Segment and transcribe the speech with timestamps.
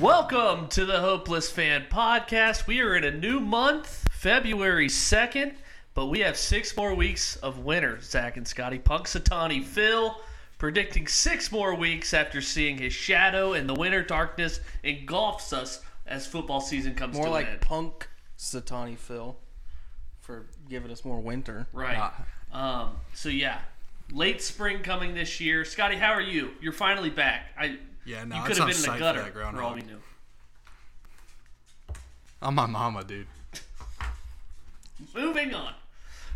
[0.00, 2.66] Welcome to the Hopeless Fan Podcast.
[2.66, 5.56] We are in a new month, February 2nd,
[5.92, 8.00] but we have six more weeks of winter.
[8.00, 10.18] Zach and Scotty Punxsutawney Phil
[10.56, 16.26] predicting six more weeks after seeing his shadow in the winter darkness engulfs us as
[16.26, 17.60] football season comes More to like an end.
[17.60, 18.08] punk
[18.38, 19.36] Satani Phil
[20.22, 21.66] for giving us more winter.
[21.74, 22.10] Right.
[22.54, 23.58] Um, so, yeah,
[24.10, 25.62] late spring coming this year.
[25.66, 26.52] Scotty, how are you?
[26.62, 27.50] You're finally back.
[27.58, 29.42] I Yeah, no, You could have on been in site the for gutter that for
[29.44, 29.74] all groundhog.
[29.76, 30.00] we knew.
[32.42, 33.26] I'm my mama, dude.
[35.14, 35.74] Moving on.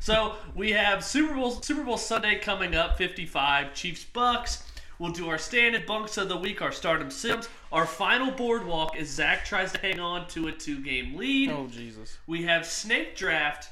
[0.00, 4.62] So we have Super Bowl Super Bowl Sunday coming up, 55 Chiefs Bucks.
[4.98, 9.08] We'll do our standard bunks of the week, our stardom sims, our final boardwalk as
[9.08, 11.50] Zach tries to hang on to a two game lead.
[11.50, 12.18] Oh Jesus!
[12.26, 13.70] We have snake draft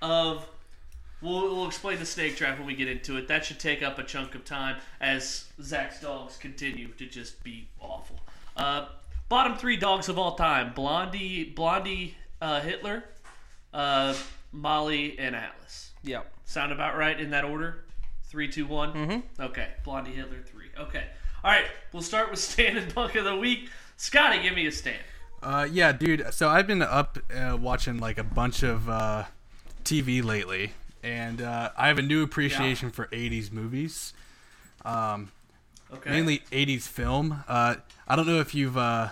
[0.00, 0.48] of.
[1.24, 3.28] We'll, we'll explain the snake draft when we get into it.
[3.28, 7.66] That should take up a chunk of time as Zach's dogs continue to just be
[7.80, 8.20] awful.
[8.58, 8.88] Uh,
[9.30, 13.04] bottom three dogs of all time: Blondie, Blondie, uh, Hitler,
[13.72, 14.14] uh,
[14.52, 15.92] Molly, and Atlas.
[16.02, 16.30] Yep.
[16.44, 17.84] Sound about right in that order?
[18.24, 18.92] Three, two, one.
[18.92, 19.42] Mm-hmm.
[19.42, 19.68] Okay.
[19.82, 20.66] Blondie, Hitler, three.
[20.78, 21.04] Okay.
[21.42, 21.64] All right.
[21.92, 23.70] We'll start with stand and bunk of the week.
[23.96, 25.02] Scotty, give me a stand.
[25.42, 26.34] Uh, yeah, dude.
[26.34, 29.24] So I've been up uh, watching like a bunch of uh,
[29.84, 30.72] TV lately,
[31.04, 34.12] and uh, I have a new appreciation for '80s movies,
[34.84, 35.30] um,
[35.92, 36.10] Okay.
[36.10, 37.44] mainly '80s film.
[37.46, 37.76] Uh,
[38.08, 39.10] I don't know if you've uh,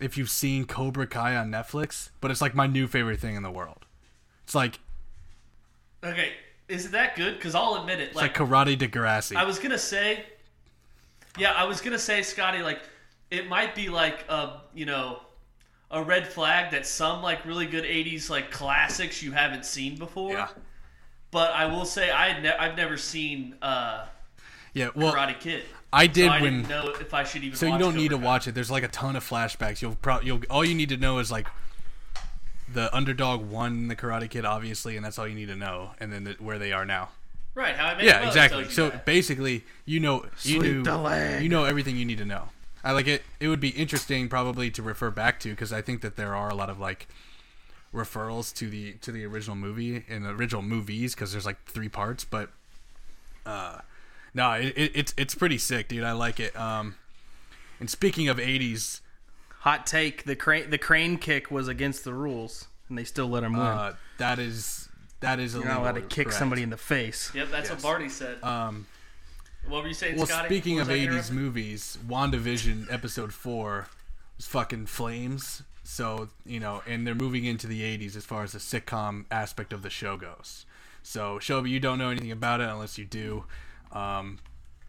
[0.00, 3.42] if you've seen Cobra Kai on Netflix, but it's like my new favorite thing in
[3.42, 3.86] the world.
[4.44, 4.80] It's like
[6.04, 6.32] Okay.
[6.68, 7.36] Is it that good?
[7.36, 8.08] Because I'll admit it.
[8.08, 9.36] it's like Karate Degrassi.
[9.36, 10.24] I was gonna say,
[11.38, 12.80] yeah, I was gonna say, Scotty, like
[13.30, 15.20] it might be like a you know
[15.92, 20.32] a red flag that some like really good '80s like classics you haven't seen before.
[20.32, 20.48] yeah,
[21.30, 24.06] But I will say I had ne- I've never seen uh,
[24.72, 24.90] yeah.
[24.94, 25.64] Well, Karate Kid.
[25.92, 27.56] I did so I when didn't know if I should even.
[27.56, 28.24] So you don't need to Kai.
[28.24, 28.54] watch it.
[28.54, 29.80] There's like a ton of flashbacks.
[29.80, 31.46] You'll probably you'll all you need to know is like
[32.72, 35.90] the underdog won the Karate Kid, obviously, and that's all you need to know.
[35.98, 37.10] And then the, where they are now.
[37.54, 37.74] Right?
[37.74, 38.68] How I met Yeah, Your exactly.
[38.68, 39.06] So that.
[39.06, 42.50] basically, you know, you Sweep knew, the you know everything you need to know.
[42.84, 43.22] I like it.
[43.40, 46.50] It would be interesting probably to refer back to because I think that there are
[46.50, 47.08] a lot of like
[47.94, 51.88] referrals to the to the original movie and the original movies because there's like three
[51.88, 52.24] parts.
[52.24, 52.50] But
[53.44, 53.80] uh,
[54.34, 56.04] no, it, it, it's it's pretty sick, dude.
[56.04, 56.54] I like it.
[56.58, 56.96] Um,
[57.80, 59.00] and speaking of '80s,
[59.60, 63.42] Hot take: the crane the crane kick was against the rules, and they still let
[63.42, 63.62] him win.
[63.62, 64.88] uh, that is
[65.20, 65.82] that is You're illegal.
[65.84, 66.38] not allowed to kick correct.
[66.38, 67.32] somebody in the face.
[67.34, 67.82] Yep, that's Yes.
[67.82, 68.42] what Barty said.
[68.44, 68.86] Um,
[69.66, 70.46] what were you saying, Well, Scotty?
[70.46, 73.88] speaking of 80s movies, WandaVision episode 4
[74.36, 75.62] was fucking flames.
[75.88, 79.72] So, you know, and they're moving into the 80s as far as the sitcom aspect
[79.72, 80.66] of the show goes.
[81.04, 83.44] So, Shelby, you don't know anything about it unless you do.
[83.92, 84.40] Um,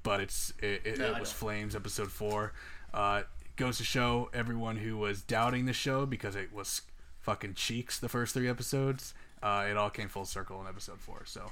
[0.01, 2.51] but it's it, it, No, it was flames episode 4.
[2.93, 3.21] Uh,
[3.57, 6.81] goes to show everyone who was doubting the show because it was
[7.19, 9.13] fucking cheeks the first three episodes.
[9.43, 11.23] Uh, it all came full circle in episode 4.
[11.25, 11.51] So,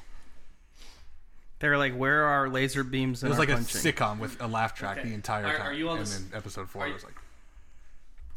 [1.60, 4.74] They're like, "Where are laser beams?" it And was like a sitcom with a laugh
[4.74, 5.10] track Okay.
[5.10, 5.68] the entire Are- time.
[5.68, 7.14] are you on and this- then episode 4 are you- was like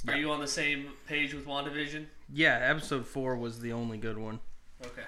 [0.06, 2.06] Are you on the same page with WandaVision?
[2.32, 4.38] Yeah, episode four was the only good one.
[4.84, 5.02] Okay.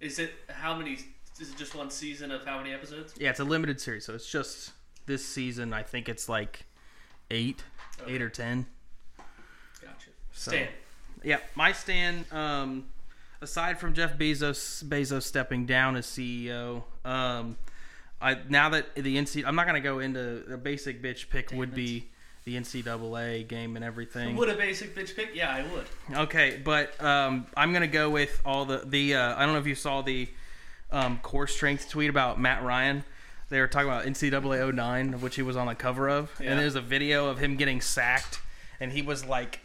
[0.00, 0.98] Is it how many?
[1.40, 3.14] Is it just one season of how many episodes?
[3.18, 4.72] Yeah, it's a limited series, so it's just
[5.06, 5.72] this season.
[5.72, 6.66] I think it's like
[7.30, 7.62] eight,
[8.06, 8.66] eight or ten.
[9.80, 10.10] Gotcha.
[10.32, 10.68] Stan.
[11.22, 12.30] Yeah, my stand.
[12.32, 12.86] Um,
[13.40, 17.56] aside from Jeff Bezos, Bezos stepping down as CEO, um,
[18.20, 21.74] I now that the NC, I'm not gonna go into the basic bitch pick would
[21.74, 22.10] be
[22.44, 24.36] the NCAA game and everything.
[24.36, 25.30] Would a basic bitch pick?
[25.34, 26.18] Yeah, I would.
[26.28, 29.14] Okay, but um, I'm gonna go with all the the.
[29.14, 30.28] Uh, I don't know if you saw the
[30.90, 33.04] um, core strength tweet about Matt Ryan.
[33.50, 36.50] They were talking about NCAA 09, which he was on the cover of, Yeah.
[36.52, 38.40] and there's a video of him getting sacked,
[38.80, 39.60] and he was like,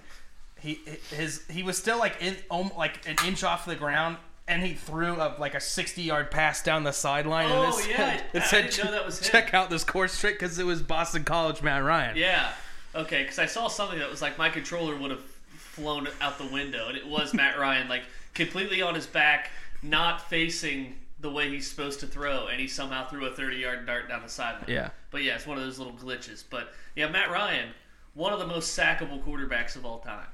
[0.60, 2.36] he his he was still like in
[2.78, 4.18] like an inch off the ground.
[4.48, 7.50] And he threw up like a 60 yard pass down the sideline.
[7.52, 9.32] Oh, and it yeah, said, it I said didn't know that was him.
[9.32, 12.18] check out this core strength because it was Boston College Matt Ryan.
[12.18, 12.52] Yeah.
[12.96, 16.48] Okay, because I saw something that was like my controller would have flown out the
[16.48, 18.04] window, and it was Matt Ryan, like
[18.34, 19.52] completely on his back,
[19.84, 24.08] not facing the way he's supposed to throw, and he somehow threw a 30-yard dart
[24.08, 24.66] down the sideline.
[24.68, 24.90] Yeah.
[25.12, 26.44] But yeah, it's one of those little glitches.
[26.50, 27.70] But yeah, Matt Ryan,
[28.14, 30.28] one of the most sackable quarterbacks of all time.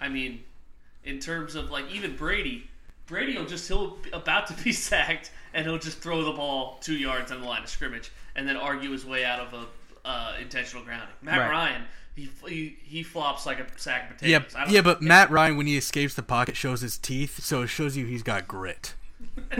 [0.00, 0.44] I mean,
[1.04, 2.68] in terms of like even Brady,
[3.06, 6.96] Brady will just he'll about to be sacked and he'll just throw the ball two
[6.96, 9.66] yards on the line of scrimmage and then argue his way out of a
[10.04, 11.14] uh, intentional grounding.
[11.22, 11.50] Matt Right.
[11.50, 11.82] Ryan,
[12.16, 14.54] he, he he flops like a sack of Yeah, potatoes.
[14.56, 17.62] I don't- yeah, but Matt Ryan, when he escapes the pocket, shows his teeth, so
[17.62, 18.94] it shows you he's got grit.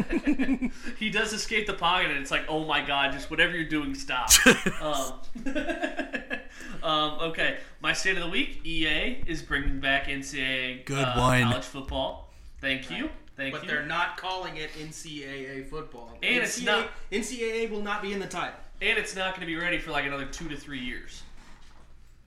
[0.98, 3.94] he does escape the pocket, and it's like, oh my god, just whatever you're doing,
[3.94, 4.30] stop.
[4.82, 5.14] um,
[6.82, 11.42] Um, okay, my state of the week: EA is bringing back NCAA Good uh, one.
[11.44, 12.28] college football.
[12.60, 13.68] Thank you, thank But you.
[13.68, 16.18] they're not calling it NCAA football.
[16.22, 18.58] And it's NCAA not- NCAA will not be in the title.
[18.82, 21.22] And it's not going to be ready for like another two to three years.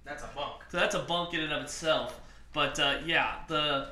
[0.05, 0.61] That's a bunk.
[0.71, 2.19] So that's a bunk in and of itself.
[2.53, 3.89] But uh, yeah, the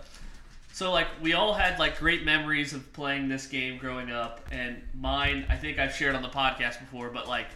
[0.71, 4.81] so like we all had like great memories of playing this game growing up, and
[4.93, 7.47] mine I think I've shared on the podcast before, but like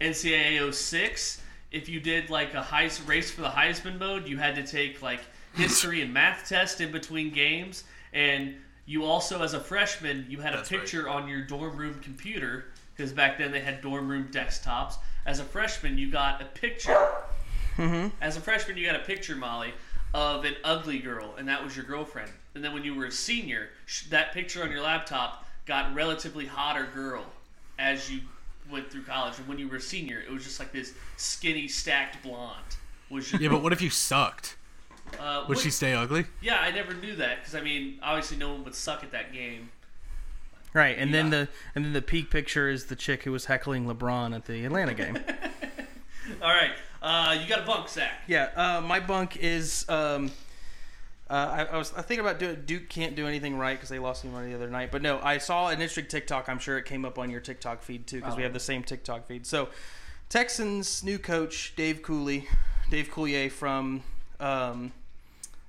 [0.00, 1.42] NCAA 06,
[1.72, 5.02] if you did like a high race for the Heisman mode, you had to take
[5.02, 5.20] like
[5.54, 8.54] history and math test in between games, and
[8.86, 10.80] you also as a freshman you had a That's right.
[10.80, 14.94] picture on your dorm room computer because back then they had dorm room desktops.
[15.26, 17.08] As a freshman, you got a picture
[18.20, 19.74] as a freshman, you got a picture, Molly,
[20.12, 22.30] of an ugly girl, and that was your girlfriend.
[22.54, 26.46] And then when you were a senior, sh- that picture on your laptop got relatively
[26.46, 27.24] hotter girl
[27.80, 28.20] as you
[28.70, 29.36] went through college.
[29.38, 32.76] And when you were a senior, it was just like this skinny, stacked blonde.
[33.10, 34.56] Was your Yeah, but what if you sucked?
[35.18, 36.26] uh, Would what- she stay ugly?
[36.40, 39.32] Yeah, I never knew that because I mean, obviously, no one would suck at that
[39.32, 39.70] game.
[40.74, 43.86] Right, and then the and then the peak picture is the chick who was heckling
[43.86, 45.16] LeBron at the Atlanta game.
[46.42, 48.10] All right, uh, you got a bunk, Zach.
[48.26, 49.88] yeah, uh, my bunk is.
[49.88, 50.32] Um,
[51.30, 53.98] uh, I, I was I thinking about doing Duke can't do anything right because they
[54.00, 54.90] lost money the other night.
[54.90, 56.48] But no, I saw an interesting TikTok.
[56.48, 58.46] I'm sure it came up on your TikTok feed too because we Oh.
[58.46, 59.46] have the same TikTok feed.
[59.46, 59.68] So,
[60.28, 62.48] Texans new coach Dave Culley,
[62.90, 64.02] Dave Coulier from
[64.40, 64.92] um,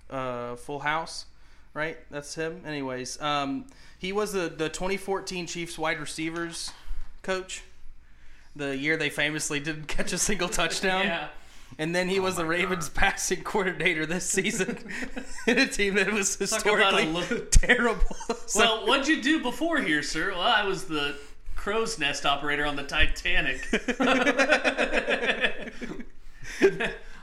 [0.10, 1.25] uh, Full House,
[1.74, 1.98] right?
[2.10, 2.62] That's him.
[2.66, 3.66] Anyways, um,
[4.06, 6.72] he was the the 2014 Chiefs wide receivers
[7.24, 7.63] coach.
[8.56, 11.06] The year they famously didn't catch a single touchdown.
[11.06, 11.28] Yeah.
[11.78, 14.78] And then he oh was the Ravens passing coordinator this season
[15.48, 18.06] in a team that was Talk about a historically terrible.
[18.48, 20.30] So- Well, what'd you do before here, sir?
[20.31, 21.18] Well, I was the
[21.56, 23.60] crow's nest operator on the Titanic.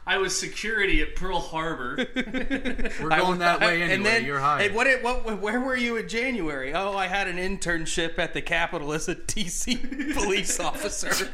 [0.06, 1.96] I was security at Pearl Harbor.
[2.16, 3.94] We're going that way I- anyway.
[3.94, 4.62] And then, You're high.
[4.64, 5.40] And what, it, what?
[5.40, 6.74] Where were you in January?
[6.74, 11.30] Oh, I had an internship at the Capitol as a TC police officer.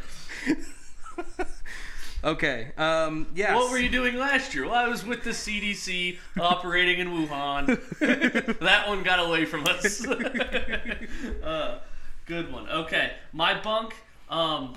[2.24, 2.72] okay.
[2.76, 3.26] Um.
[3.34, 3.54] Yes.
[3.56, 4.66] What were you doing last year?
[4.66, 8.58] Well, I was with the CDC operating in Wuhan.
[8.60, 10.06] that one got away from us.
[10.06, 11.78] uh,
[12.26, 12.68] good one.
[12.68, 13.94] Okay, my bunk.
[14.28, 14.74] Um,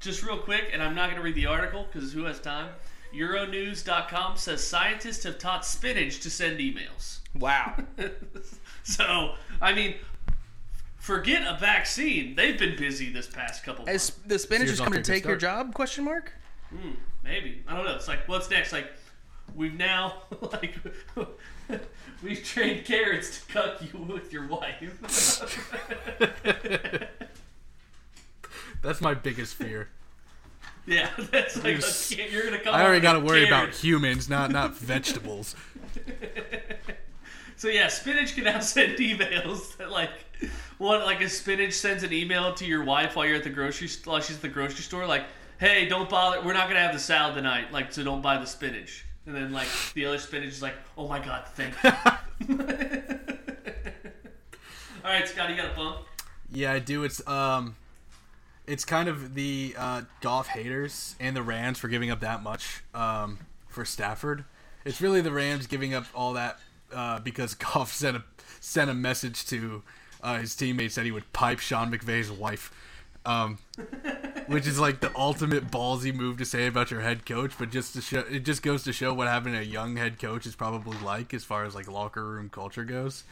[0.00, 2.70] just real quick, and I'm not going to read the article because who has time?
[3.14, 7.18] Euronews.com says scientists have taught spinach to send emails.
[7.34, 7.76] Wow.
[8.88, 9.96] So, I mean,
[10.96, 12.34] forget a vaccine.
[12.34, 14.08] They've been busy this past couple months.
[14.08, 15.74] Is the spinach Seems is coming to good take your job?
[15.74, 16.32] Question mark.
[16.70, 16.92] Hmm,
[17.22, 17.94] maybe I don't know.
[17.96, 18.72] It's like what's next?
[18.72, 18.90] Like
[19.54, 20.22] we've now
[20.52, 20.74] like
[22.22, 24.80] we've trained carrots to cut you with your wife.
[28.82, 29.88] That's my biggest fear.
[30.86, 31.78] yeah, that's like
[32.10, 32.74] You're a you're gonna come.
[32.74, 35.54] I already got to worry about humans, not not vegetables.
[37.58, 40.10] So yeah, spinach can now send emails that like
[40.78, 43.88] one like a spinach sends an email to your wife while you're at the grocery
[43.88, 45.24] st- while she's at the grocery store like,
[45.58, 46.40] hey, don't bother.
[46.40, 47.72] We're not gonna have the salad tonight.
[47.72, 49.04] Like, so don't buy the spinach.
[49.26, 51.90] And then like the other spinach is like, oh my god, thank you.
[55.04, 56.06] All right, Scott, you got a bump.
[56.52, 57.02] Yeah, I do.
[57.02, 57.74] It's um,
[58.68, 62.82] it's kind of the uh, Goff haters and the Rams for giving up that much
[62.94, 64.44] um, for Stafford.
[64.84, 66.58] It's really the Rams giving up all that
[66.94, 68.24] uh, because Goff sent a
[68.60, 69.82] sent a message to
[70.22, 72.72] uh, his teammates that he would pipe Sean McVay's wife,
[73.24, 73.58] um,
[74.46, 77.52] which is like the ultimate ballsy move to say about your head coach.
[77.58, 80.44] But just to show, it just goes to show what having a young head coach
[80.46, 83.24] is probably like as far as like locker room culture goes.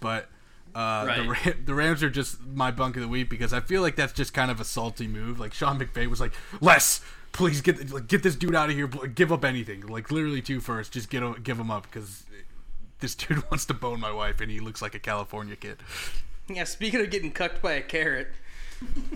[0.00, 0.28] But
[0.74, 3.82] uh, the, Ram- the Rams are just my bunk of the week because I feel
[3.82, 5.40] like that's just kind of a salty move.
[5.40, 7.00] Like Sean McVay was like, "Les,
[7.32, 8.86] please get like, get this dude out of here.
[8.86, 9.86] Give up anything.
[9.86, 10.92] Like literally two first.
[10.92, 12.24] Just get him, give him up because
[13.00, 15.78] this dude wants to bone my wife and he looks like a California kid."
[16.48, 16.64] Yeah.
[16.64, 18.28] Speaking of getting cucked by a carrot.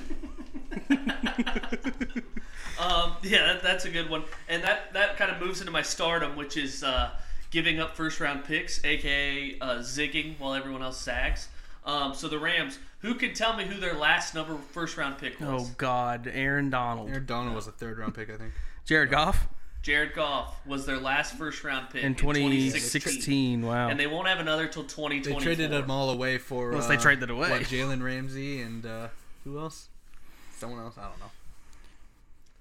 [2.82, 5.82] Um, yeah, that, that's a good one, and that that kind of moves into my
[5.82, 7.10] stardom, which is uh,
[7.52, 11.46] giving up first round picks, aka uh, zigging while everyone else sags.
[11.84, 15.38] Um, so the Rams, who can tell me who their last number first round pick
[15.38, 15.62] was?
[15.62, 18.52] Oh God, Aaron Donald, Aaron Donald was a third round pick, I think.
[18.84, 19.46] Jared Goff
[19.82, 23.62] Jared Goff was their last first round pick in 2016.
[23.62, 23.88] Wow.
[23.88, 26.96] and they won't have another till They traded them all away for Unless uh, they
[26.96, 27.50] traded away.
[27.50, 29.08] what, Jalen Ramsey and uh,
[29.42, 29.88] who else?
[30.56, 30.96] Someone else.
[30.96, 31.30] I don't know.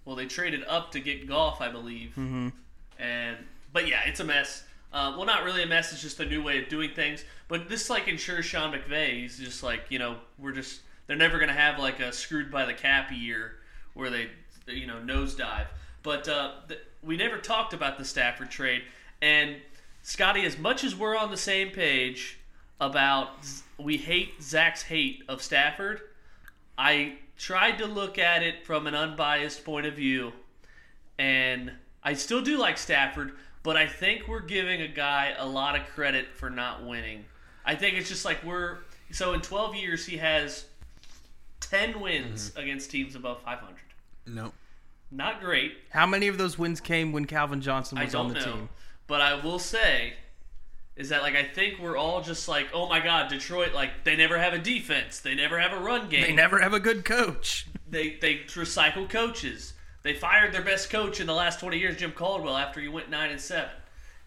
[0.04, 2.10] Well, they traded up to get Goff, I believe.
[2.12, 2.50] Mm-hmm.
[2.98, 3.38] And
[3.72, 4.64] but yeah, it's a mess.
[4.94, 5.94] Uh, well, not really a mess.
[5.94, 7.24] It's just a new way of doing things.
[7.48, 9.22] But this like ensures Sean McVay.
[9.22, 12.66] He's just like you know we're just they're never gonna have like a screwed by
[12.66, 13.58] the cap year
[13.94, 14.30] where they
[14.68, 15.68] you know nosedive.
[16.04, 18.84] But uh, th- we never talked about the Stafford trade.
[19.22, 19.58] And
[20.04, 22.40] Scotty, as much as we're on the same page
[22.80, 23.30] about
[23.78, 26.02] we hate Zach's hate of Stafford,
[26.78, 30.34] I tried to look at it from an unbiased point of view,
[31.18, 31.72] and
[32.04, 35.86] I still do like Stafford, but I think we're giving a guy a lot of
[35.88, 37.26] credit for not winning.
[37.66, 38.80] I think it's just like we're
[39.12, 40.66] so in 12 years he has
[41.62, 42.60] 10 wins mm-hmm.
[42.60, 43.76] against teams above 500.
[44.28, 44.54] No.
[45.12, 45.74] Not great.
[45.90, 48.54] How many of those wins came when Calvin Johnson was on don't the know.
[48.54, 48.70] team?
[49.08, 50.14] But I will say
[50.96, 54.16] is that like I think we're all just like, oh my god, Detroit like they
[54.16, 57.06] never have a defense, they never have a run game, They never have a good
[57.06, 57.68] coach.
[57.90, 59.74] they they recycle coaches.
[60.04, 63.10] They fired their best coach in the last twenty years, Jim Caldwell, after he went
[63.10, 63.70] nine and seven.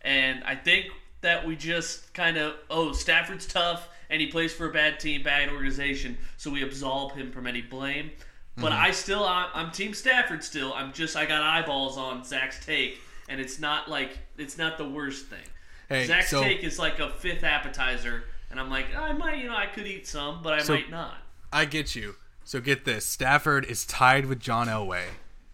[0.02, 0.86] And I think
[1.22, 5.22] that we just kind of oh Stafford's tough and he plays for a bad team,
[5.22, 8.10] bad organization, so we absolve him from any blame.
[8.56, 8.84] But Mm-hmm.
[8.84, 10.72] I still I'm, I'm Team Stafford still.
[10.74, 14.88] I'm just I got eyeballs on Zach's take, and it's not like it's not the
[14.88, 15.42] worst thing.
[15.88, 19.48] Hey, Zach's so- take is like a fifth appetizer, and I'm like I might you
[19.48, 21.16] know I could eat some, but I So- might not.
[21.52, 22.14] I get you.
[22.44, 25.04] So get this: Stafford is tied with John Elway.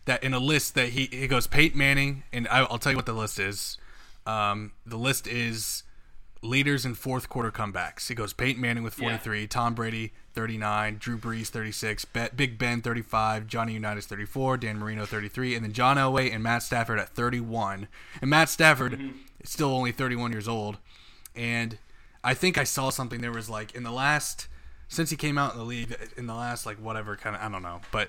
[0.07, 2.97] That in a list that he he goes Peyton Manning, and I, I'll tell you
[2.97, 3.79] what the list is.
[4.27, 5.83] Um, the list is
[6.43, 8.09] leaders in fourth quarter comebacks.
[8.09, 12.81] He goes Peyton Manning with 43, Tom Brady 39, Drew Brees 36, Be- Big Ben
[12.81, 17.11] 35, Johnny Unitas 34, Dan Marino 33, and then John Elway and Matt Stafford at
[17.11, 17.89] 31.
[18.23, 18.99] And Matt Stafford
[19.41, 20.79] is still only 31 years old.
[21.37, 21.77] And
[22.25, 24.49] I think I saw something there was like in the last
[24.89, 27.49] since he came out in the league in the last like whatever kind of I
[27.49, 28.09] don't know, but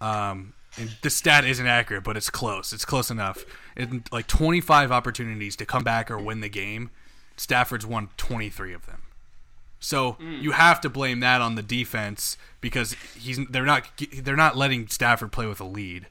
[0.00, 2.72] um and the stat isn't accurate, but it's close.
[2.72, 3.44] It's close enough.
[3.76, 6.90] In like 25 opportunities to come back or win the game,
[7.36, 9.02] Stafford's won 23 of them.
[9.82, 14.54] So you have to blame that on the defense because he's they're not they're not
[14.54, 16.06] letting Stafford play with a lead.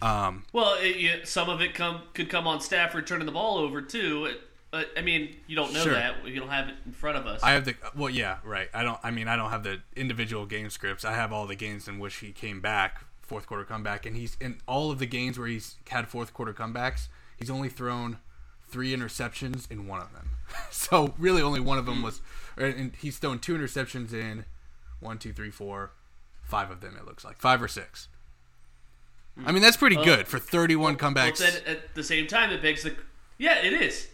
[0.00, 3.58] Um, Well, it, you, some of it come could come on Stafford turning the ball
[3.58, 4.24] over too.
[4.26, 5.92] It, but I mean, you don't know Sure.
[5.92, 6.26] that.
[6.26, 7.42] You don't have it in front of us.
[7.42, 8.68] I have the well, yeah, right.
[8.72, 8.98] I don't.
[9.02, 11.04] I mean, I don't have the individual game scripts.
[11.04, 14.36] I have all the games in which he came back, fourth quarter comeback, and he's
[14.40, 17.08] in all of the games where he's had fourth quarter comebacks.
[17.36, 18.18] He's only thrown
[18.66, 20.30] three interceptions in one of them.
[20.70, 22.20] so really, only one of them was.
[22.56, 24.44] And he's thrown two interceptions in
[25.00, 25.90] one, two, three, four,
[26.42, 26.96] five of them.
[26.96, 28.08] It looks like five or six.
[29.44, 31.38] I mean, that's pretty uh, good for 31 Well, comebacks.
[31.38, 32.94] then at the same time, it begs the
[33.36, 34.08] yeah, it is.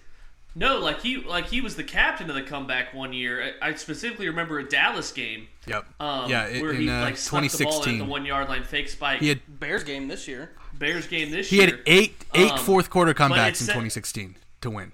[0.54, 3.54] No, like he like he was the captain of the comeback one year.
[3.62, 5.46] I, I specifically remember a Dallas game.
[5.66, 5.86] yep.
[6.00, 7.98] Um, yeah, in, where he in, uh, like snuck the ball in at 2016.
[7.98, 9.20] the one yard line, fake spike.
[9.20, 10.50] he had Bears game this year.
[10.74, 11.66] Bears game this He year.
[11.66, 14.92] He had eight eight Um, fourth quarter comebacks in 2016 to win.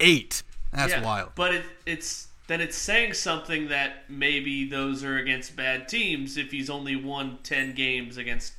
[0.00, 0.42] Eight.
[0.72, 1.30] That's Yeah, wild.
[1.34, 6.50] But it, it's then it's saying something that maybe those are against bad teams if
[6.50, 8.52] he's only won ten games against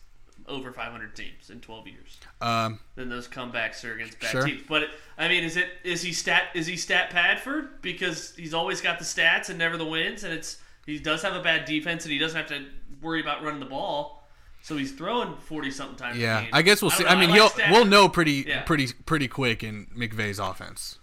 [0.48, 2.18] over 500 teams in 12 years.
[2.42, 4.46] Um, Then those comebacks are against bad Sure.
[4.46, 4.62] teams.
[4.68, 8.54] But it, I mean, is it is he stat is he stat Padford because he's
[8.54, 11.66] always got the stats and never the wins, and it's he does have a bad
[11.66, 12.66] defense and he doesn't have to
[13.02, 14.22] worry about running the ball.
[14.62, 16.18] So he's throwing 40 something times.
[16.18, 16.50] a yeah, game.
[16.54, 17.04] I guess we'll see.
[17.04, 17.72] know, I mean, like he'll Stafford.
[17.72, 18.62] we'll know pretty Yeah.
[18.64, 20.98] pretty pretty quick in McVay's offense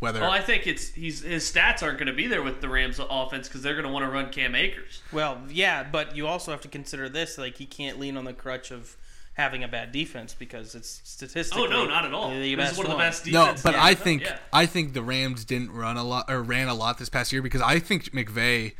[0.00, 2.68] whether Well, I think it's he's his stats aren't going to be there with the
[2.68, 5.02] Rams offense because they're going to want to run Cam Akers.
[5.12, 8.32] Well, yeah, but you also have to consider this: like he can't lean on the
[8.32, 8.96] crutch of
[9.34, 11.64] having a bad defense because it's statistically.
[11.66, 12.30] Oh no, not at all.
[12.30, 13.06] The This is best one of the one.
[13.06, 13.98] best no, but I NFL.
[13.98, 14.38] think yeah.
[14.52, 17.42] I think the Rams didn't run a lot or ran a lot this past year
[17.42, 18.74] because I think McVay,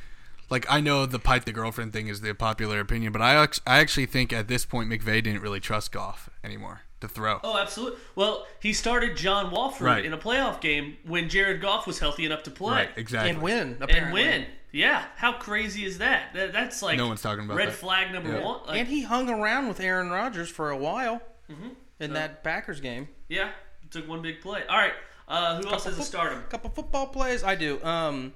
[0.51, 3.79] like I know the pipe the girlfriend thing is the popular opinion, but I I
[3.79, 7.41] actually think at this point McVay didn't really trust Goff anymore to throw.
[7.45, 7.99] Oh, absolutely.
[8.17, 10.05] Well, he started John Wolford Right.
[10.05, 12.73] in a playoff game when Jared Goff was healthy enough to play.
[12.75, 13.31] Right, exactly.
[13.31, 14.47] and win And win.
[14.73, 15.05] Yeah.
[15.17, 16.35] How crazy is that?
[16.35, 17.73] that that's like No one's talking about red that.
[17.75, 18.45] flag number Yeah.
[18.45, 18.61] one.
[18.67, 21.69] Like, and he hung around with Aaron Rodgers for a while Mm-hmm.
[22.01, 23.09] in that Packers game.
[23.29, 23.51] yeah,
[23.91, 24.63] took one big play.
[24.69, 24.93] All right.
[25.27, 26.39] Uh, who else has a stardom?
[26.41, 27.43] A couple football plays.
[27.45, 27.83] I do.
[27.85, 28.33] Um,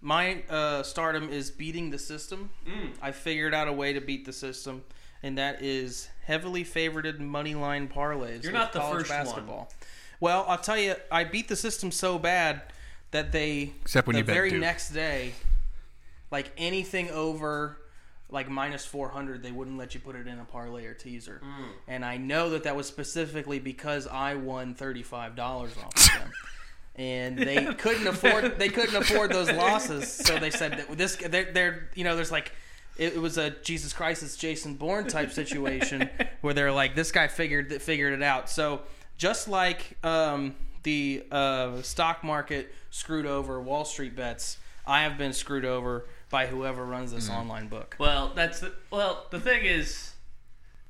[0.00, 2.50] my uh, stardom is beating the system.
[2.66, 2.92] Mm.
[3.02, 4.84] I figured out a way to beat the system,
[5.22, 8.42] and that is heavily favorited money line parlays.
[8.42, 9.24] You're not the college first one.
[9.24, 9.72] basketball.
[10.20, 12.62] Well, I'll tell you, I beat the system so bad
[13.12, 14.60] that they Except when the you bet very Duke.
[14.60, 15.32] next day,
[16.30, 17.78] like anything over
[18.30, 21.68] like minus 400 they wouldn't let you put it in a parlay or teaser Mm.
[21.86, 26.30] and i know that that was specifically because i won $35 off of them
[26.96, 31.50] and they couldn't afford they couldn't afford those losses so they said that this they're,
[31.52, 32.52] they're you know there's like
[32.98, 36.08] it, it was a jesus christ is jason bourne type situation
[36.40, 38.80] where they're like this guy figured that figured it out so
[39.16, 45.32] just like um, the uh, stock market screwed over wall street bets i have been
[45.32, 49.26] screwed over by whoever runs this online book Well, that's the well.
[49.30, 50.12] The thing is,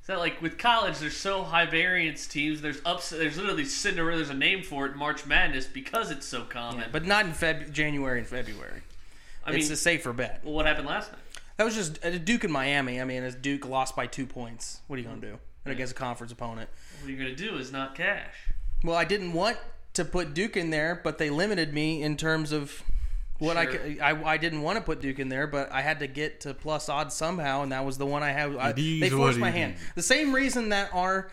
[0.07, 2.61] that like with college, there's so high variance teams.
[2.61, 3.11] There's ups.
[3.11, 4.17] There's literally Cinderella.
[4.17, 6.89] There's a name for it, March Madness, because it's so common.
[6.91, 8.81] but not in Feb- January and February.
[9.45, 10.41] I it's mean, a safer bet.
[10.43, 11.21] well, what happened last night?
[11.59, 13.01] That was just a Duke in Miami.
[13.01, 14.79] I mean, as Duke lost by two points.
[14.87, 15.37] What are you gonna do?
[15.65, 16.69] And against a conference opponent.
[17.01, 18.33] What are you're gonna do is not cash.
[18.81, 19.57] Well, I didn't want
[19.95, 22.81] to put Duke in there, but they limited me in terms of
[23.39, 23.73] what I, Sure.
[23.77, 26.39] could- I I didn't want to put Duke in there, but I had to get
[26.41, 28.55] to plus odds somehow, and that was the one I had.
[28.55, 29.75] I, they forced my hand.
[29.75, 29.81] is.
[29.95, 31.29] The same reason that our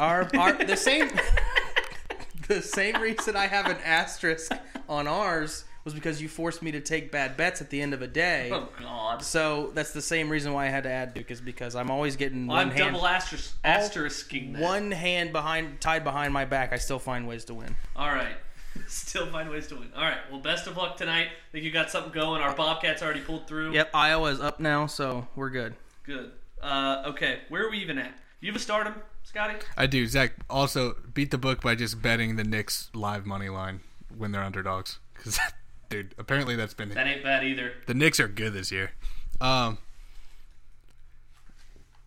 [0.00, 1.10] our, our the same
[2.48, 4.50] the same reason I have an asterisk
[4.88, 8.02] on ours was because you forced me to take bad bets at the end of
[8.02, 8.50] a day.
[8.52, 9.22] Oh God.
[9.22, 12.16] So that's the same reason why I had to add Duke is because I'm always
[12.16, 14.62] getting Well, one I'm hand double asterisk asterisking that.
[14.62, 16.72] one hand behind tied behind my back.
[16.72, 17.74] I still find ways to win.
[17.96, 18.36] All right.
[18.86, 19.90] Still find ways to win.
[19.96, 20.18] All right.
[20.30, 21.28] Well, best of luck tonight.
[21.28, 22.40] I think you got something going.
[22.42, 23.72] Our Bobcats already pulled through.
[23.72, 25.74] Yep, Iowa's up now, so we're good.
[26.04, 26.30] Good.
[26.62, 27.40] Uh, okay.
[27.48, 28.12] Where are we even at?
[28.40, 29.56] You have a stardom, Scotty?
[29.76, 30.06] I do.
[30.06, 33.80] Zach also beat the book by just betting the Knicks live money line
[34.16, 35.00] when they're underdogs.
[35.14, 35.40] Because,
[35.88, 37.72] dude, apparently that's been That ain't bad either.
[37.86, 38.92] the Knicks are good this year.
[39.40, 39.78] Um,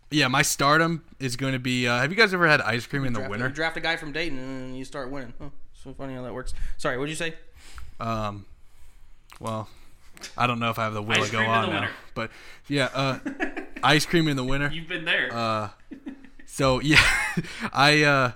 [0.09, 1.87] yeah, my stardom is going to be.
[1.87, 3.47] Uh, have you guys ever had ice cream in the Draft, winter?
[3.47, 5.33] you draft a guy from Dayton and you start winning.
[5.41, 6.53] Huh, so funny how that works.
[6.77, 7.33] Sorry, what'd you say?
[7.99, 8.45] Um,
[9.39, 9.69] well,
[10.37, 11.71] I don't know if I have the will Ice to go cream in on the
[11.71, 11.93] now, winter.
[12.13, 12.31] but
[12.67, 13.19] yeah, uh,
[13.83, 14.69] ice cream in the winter.
[14.71, 15.29] You've been there.
[15.31, 15.69] Uh,
[16.45, 17.01] so yeah,
[17.73, 18.31] I uh,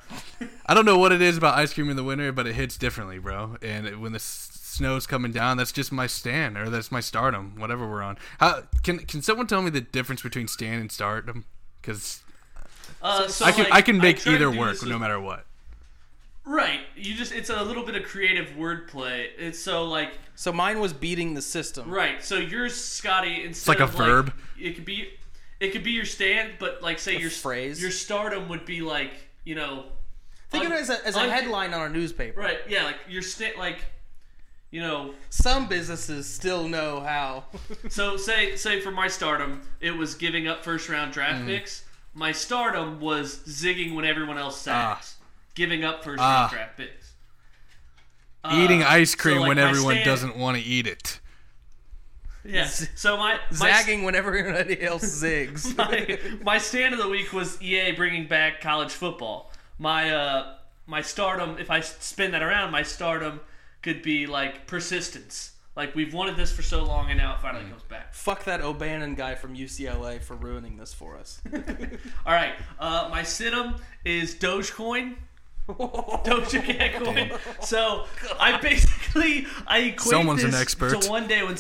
[0.66, 2.78] I don't know what it is about ice cream in the winter, but it hits
[2.78, 3.58] differently, bro.
[3.62, 7.00] And it- when the s- snow's coming down, that's just my stand or that's my
[7.00, 8.18] stardom, whatever we're on.
[8.40, 11.46] How can can someone tell me the difference between stand and stardom?
[11.82, 12.22] Because
[13.02, 15.20] uh, so I can like, I can make try to either work no with- matter
[15.20, 15.46] what.
[16.48, 16.82] Right.
[16.96, 19.30] You just it's a little bit of creative wordplay.
[19.38, 21.90] It's so like So mine was beating the system.
[21.90, 22.24] right.
[22.24, 24.34] So yours, Scotty, instead like a of verb.
[24.60, 25.10] it could be
[25.60, 27.82] it could be your stand, but like say your phrase.
[27.82, 29.12] your stardom would be like
[29.44, 29.86] you know.
[30.52, 32.40] Think un- of it as a, as a un- headline on a newspaper.
[32.40, 32.60] Right.
[32.70, 32.84] Yeah.
[32.84, 33.80] Like your stand like.
[34.72, 37.46] You know, Some businesses still know how.
[37.90, 41.48] so say say for my stardom, it was giving up first round draft Mm.
[41.48, 41.84] picks.
[42.14, 45.16] My stardom was zigging when everyone else sacks,
[45.54, 46.42] giving up first Ah.
[46.42, 47.12] round draft picks.
[48.54, 51.20] Eating Uh, ice so, cream like, when everyone stand- doesn't want to eat it.
[52.44, 52.88] Yes.
[52.96, 55.76] So my my, Zagging whenever anybody else zigs.
[55.78, 59.52] my my stand of the week was EA bringing back college football.
[59.80, 63.40] My uh my stardom, if I spin that around, my stardom
[63.86, 65.52] could be like persistence.
[65.76, 68.14] Like we've wanted this for so long, and now it finally comes back.
[68.14, 71.40] Fuck that O'Bannon guy from UCLA for ruining this for us.
[72.26, 75.16] All right, uh, my situm is Dogecoin.
[75.68, 77.32] Doja Cat coin.
[77.62, 78.06] So
[78.40, 81.02] I basically I equate Someone's an this expert.
[81.02, 81.58] to one day when,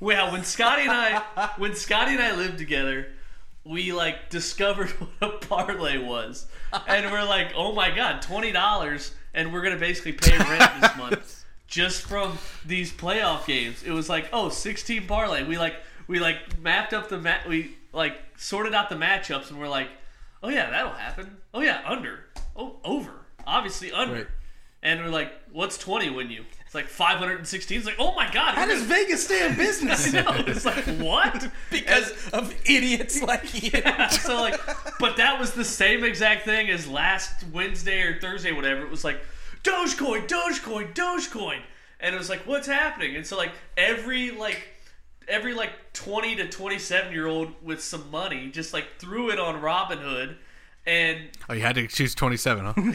[0.00, 3.08] well, when Scotty and I when Scotty and I lived together,
[3.64, 6.46] we like discovered what a parlay was,
[6.88, 10.96] and we're like, oh my god, twenty dollars, and we're gonna basically pay rent this
[10.98, 13.82] month just from these playoff games.
[13.82, 15.44] It was like, oh, 16 parlay.
[15.44, 17.48] We like we like mapped up the mat.
[17.48, 19.88] We like sorted out the matchups, and we're like,
[20.42, 21.36] oh yeah, that'll happen.
[21.54, 22.24] Oh yeah, under.
[22.56, 23.12] Oh, over.
[23.46, 24.14] Obviously under.
[24.14, 24.26] Right.
[24.82, 26.44] And we're like, what's 20 win you?
[26.70, 27.78] It's like 516.
[27.78, 28.54] It's like, oh my god.
[28.54, 30.14] How does Vegas stay in business?
[30.14, 30.44] I know.
[30.46, 31.50] It's like what?
[31.68, 33.72] because of idiots like you.
[34.10, 34.60] so like,
[35.00, 38.82] but that was the same exact thing as last Wednesday or Thursday, whatever.
[38.82, 39.20] It was like
[39.64, 41.58] Dogecoin, Dogecoin, Dogecoin,
[41.98, 43.16] and it was like, what's happening?
[43.16, 44.68] And so like every like
[45.26, 49.40] every like twenty to twenty seven year old with some money just like threw it
[49.40, 50.36] on Robinhood,
[50.86, 52.72] and Oh, you had to choose 27, huh?
[52.76, 52.94] and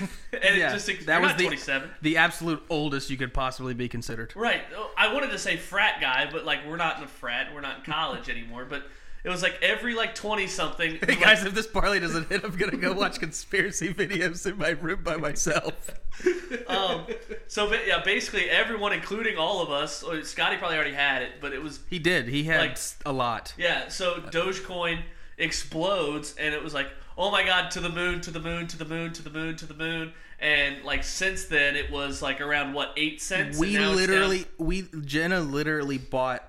[0.58, 1.90] Yeah, it just that that was was the- twenty seven.
[2.02, 4.34] The absolute oldest you could possibly be considered.
[4.36, 4.62] Right.
[4.76, 7.62] Oh, I wanted to say frat guy, but like we're not in a frat, we're
[7.62, 8.66] not in college anymore.
[8.66, 8.84] But
[9.24, 11.00] it was like every like twenty something.
[11.06, 14.70] Hey guys, if this parlay doesn't hit, I'm gonna go watch conspiracy videos in my
[14.70, 15.92] room by myself.
[16.68, 17.06] um,
[17.48, 20.04] so ba- yeah, basically everyone, including all of us.
[20.06, 22.28] oh, Scotty probably already had it, but it was He did.
[22.28, 23.54] He had Like- a lot.
[23.58, 23.88] yeah.
[23.90, 25.02] So Dogecoin
[25.38, 28.78] explodes, and it was like, oh my god, to the moon, to the moon, to
[28.78, 30.14] the moon, to the moon, to the moon.
[30.40, 33.58] And like since then, it was like around what eight cents.
[33.58, 36.44] We and now it's down- literally, we Jenna literally bought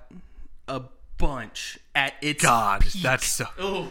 [0.69, 0.83] a
[1.19, 3.03] bunch at its God, peak.
[3.03, 3.91] that's so, Oh,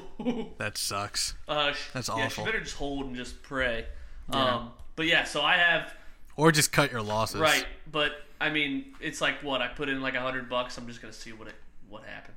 [0.57, 1.33] that sucks.
[1.47, 2.43] uh, sh- That's yeah, awful.
[2.45, 3.85] She better just hold and just pray.
[4.31, 5.93] Um, but yeah, so I have
[6.35, 7.39] Or just cut your losses.
[7.39, 8.11] Right, but
[8.41, 10.77] I mean, it's like what I put in like a hundred bucks.
[10.77, 11.55] I'm just gonna see what it
[11.89, 12.34] what happens.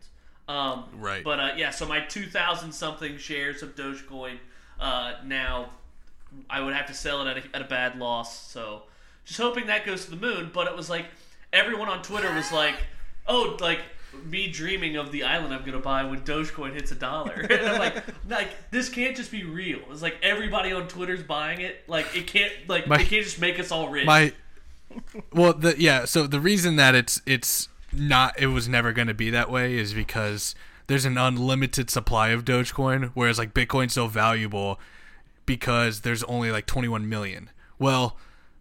[0.48, 1.22] Um, Right.
[1.22, 4.38] But uh, yeah, so my two thousand something shares of Dogecoin
[4.80, 5.70] uh, now,
[6.48, 8.50] I would have to sell it at a, at a bad loss.
[8.50, 8.82] So
[9.24, 10.50] just hoping that goes to the moon.
[10.52, 11.06] But it was like
[11.52, 12.76] everyone on Twitter was like,
[13.26, 13.80] oh, like
[14.24, 17.46] me dreaming of the island I'm gonna buy when Dogecoin hits a dollar.
[17.50, 19.80] And I'm like, like this can't just be real.
[19.90, 21.84] It's like everybody on Twitter's buying it.
[21.88, 24.06] Like it can't like My- it can't just make us all rich.
[24.06, 24.32] my
[25.34, 29.14] well the yeah so the reason that it's it's not it was never going to
[29.14, 30.54] be that way is because
[30.86, 34.78] there's an unlimited supply of dogecoin whereas like bitcoin's so valuable
[35.46, 37.50] because there's only like 21 million.
[37.78, 38.18] Well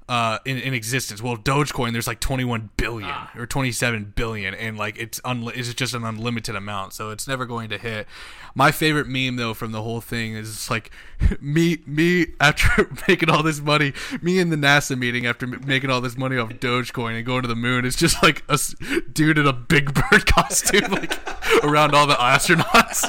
[0.10, 1.22] uh in, in existence.
[1.22, 5.94] Well dogecoin there's like 21 billion or 27 billion and like it's unli- it's just
[5.94, 8.08] an unlimited amount so it's never going to hit.
[8.56, 10.92] My favorite meme though from the whole thing is like
[11.42, 15.90] me me after making all this money me in the nasa meeting after m- making
[15.90, 18.76] all this money off dogecoin and going to the moon it's just like a s-
[19.12, 21.20] dude in a big bird costume like
[21.64, 23.04] around all the astronauts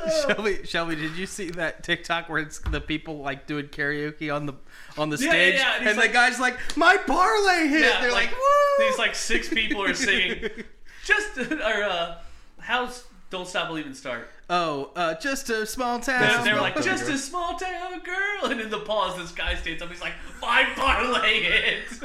[0.26, 4.46] Shelby, Shelby, did you see that TikTok where it's the people like doing karaoke on
[4.46, 4.54] the
[4.98, 7.80] on the Yeah, stage, yeah, yeah, and and, he's the guy's like, "My parlay hit."
[7.82, 10.48] Yeah, They're like, like, "Woo!" these like six people are singing.
[11.04, 12.18] Just or uh,
[12.60, 14.28] how's "Don't Stop Believing" start?
[14.48, 18.60] "Oh, uh, just a small town." They're, they're like just a small town girl, and
[18.60, 19.90] in the pause, this guy stands up.
[19.90, 21.98] He's like, "My parlay hits."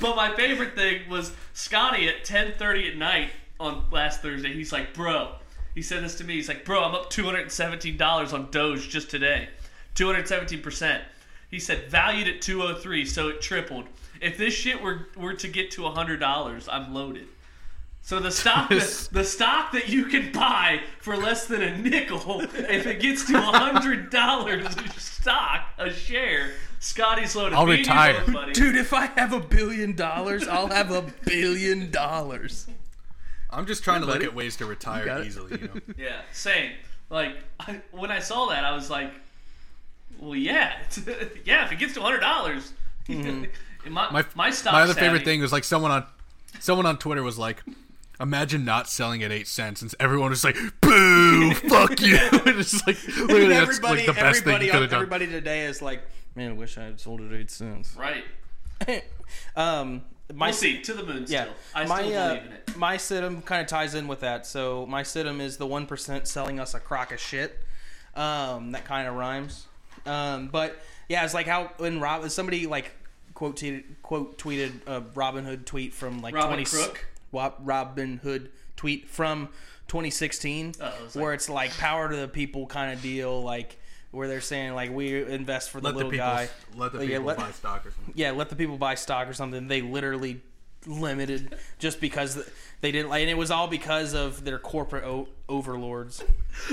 [0.00, 4.52] but my favorite thing was Scotty at 10:30 at night on last Thursday.
[4.52, 5.36] He's like, "Bro,"
[5.78, 6.34] he said this to me.
[6.34, 9.48] He's like, "Bro, I'm up 217 dollars on Doge just today,
[9.94, 11.04] 217 percent."
[11.52, 13.84] He said valued at 203, so it tripled.
[14.20, 17.28] If this shit were were to get to hundred dollars, I'm loaded.
[18.02, 22.40] So the stock, that, the stock that you can buy for less than a nickel,
[22.40, 27.54] if it gets to hundred dollars a stock, a share, Scotty's loaded.
[27.54, 28.20] I'll Me and you retire.
[28.24, 28.52] both, buddy.
[28.52, 32.66] Dude, if I have a billion dollars, I'll have a billion dollars.
[33.50, 34.20] I'm just trying to buddy.
[34.20, 35.26] look at ways to retire it.
[35.26, 36.72] easily you know Yeah, same.
[37.10, 39.10] Like I, when I saw that, I was like,
[40.18, 40.74] "Well, yeah,
[41.44, 41.64] yeah.
[41.64, 42.72] If it gets to hundred dollars,
[43.08, 43.48] my
[43.88, 44.74] my, my, stock.
[44.74, 46.04] my other favorite thing was like someone on
[46.60, 47.62] someone on Twitter was like,
[48.20, 52.72] "Imagine not selling at eight cents," and everyone was like, "Boo, fuck you!" And it's
[52.72, 54.98] just like literally that's everybody, like the best thing everybody, you could have done.
[54.98, 56.02] everybody today is like,
[56.34, 58.24] "Man, I wish I had sold it at eight cents." Right.
[59.56, 60.02] um,
[60.34, 60.80] my We'll see.
[60.82, 61.26] To the moon.
[61.26, 62.76] Still, Yeah, I my still uh, believe in it.
[62.76, 64.46] my situm kind of ties in with that.
[64.46, 67.58] So my situm is the one percent selling us a crock of shit.
[68.14, 69.66] Um, that kind of rhymes.
[70.06, 70.76] Um, but
[71.08, 72.92] yeah, it's like how when Rob somebody like
[73.34, 77.06] quote tweeted quote tweeted a Robin Hood tweet from like Robin twenty Crook?
[77.30, 79.48] Wa- Robin Hood tweet from
[79.88, 83.78] 2016, Oh, it like- where it's like power to the people kind of deal, like
[84.10, 86.48] where they're saying like we invest for the let the little people guy.
[86.76, 88.14] let the Yeah, people let- buy stock or something.
[88.16, 89.68] yeah, let the people buy stock or something.
[89.68, 90.40] They literally
[90.86, 92.48] limited just because
[92.80, 96.22] they didn't like, and it was all because of their corporate o- overlords.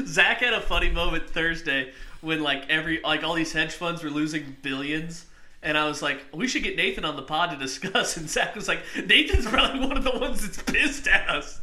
[0.05, 4.09] Zach had a funny moment Thursday when like every like all these hedge funds were
[4.09, 5.25] losing billions.
[5.63, 8.17] And I was like, we should get Nathan on the pod to discuss.
[8.17, 11.59] And Zach was like, Nathan's probably one of the ones that's pissed at us.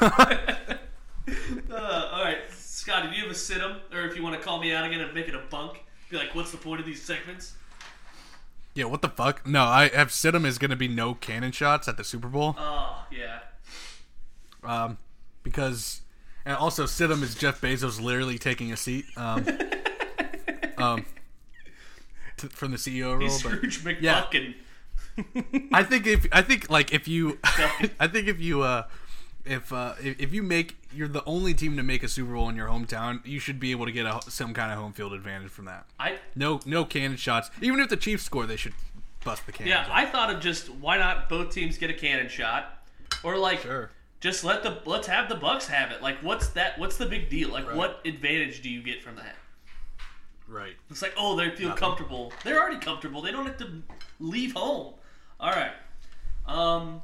[2.98, 3.76] Scotty, do you have a sit-em?
[3.92, 6.16] Or if you want to call me out again and make it a bunk, be
[6.16, 7.54] like, what's the point of these segments?
[8.74, 9.46] Yeah, what the fuck?
[9.46, 12.56] No, I have him is going to be no cannon shots at the Super Bowl.
[12.58, 13.38] Oh, yeah.
[14.64, 14.98] Um,
[15.44, 16.00] because
[16.44, 19.04] and also Sidham is Jeff Bezos literally taking a seat.
[19.16, 19.46] Um,
[20.76, 21.06] um,
[22.36, 24.26] t- from the CEO role, He's but Scrooge yeah.
[25.72, 28.84] I think if I think like if you I think if you uh
[29.48, 32.48] if uh if, if you make you're the only team to make a Super Bowl
[32.48, 35.12] in your hometown, you should be able to get a, some kind of home field
[35.12, 35.86] advantage from that.
[35.98, 37.50] I No no cannon shots.
[37.60, 38.74] Even if the Chiefs score, they should
[39.24, 39.70] bust the cannon.
[39.72, 42.82] Yeah, I thought of just why not both teams get a cannon shot,
[43.22, 43.90] or like Sure.
[44.20, 46.02] just let the let's have the Bucks have it.
[46.02, 46.78] Like, what's that?
[46.78, 47.50] What's the big deal?
[47.50, 47.76] Like, Right.
[47.76, 49.36] what advantage do you get from that?
[50.46, 50.76] right.
[50.90, 52.32] It's like, oh, they feel comfortable.
[52.42, 53.20] They're already comfortable.
[53.20, 53.82] They don't have to
[54.18, 54.94] leave home.
[55.40, 55.72] All right.
[56.46, 57.02] Um.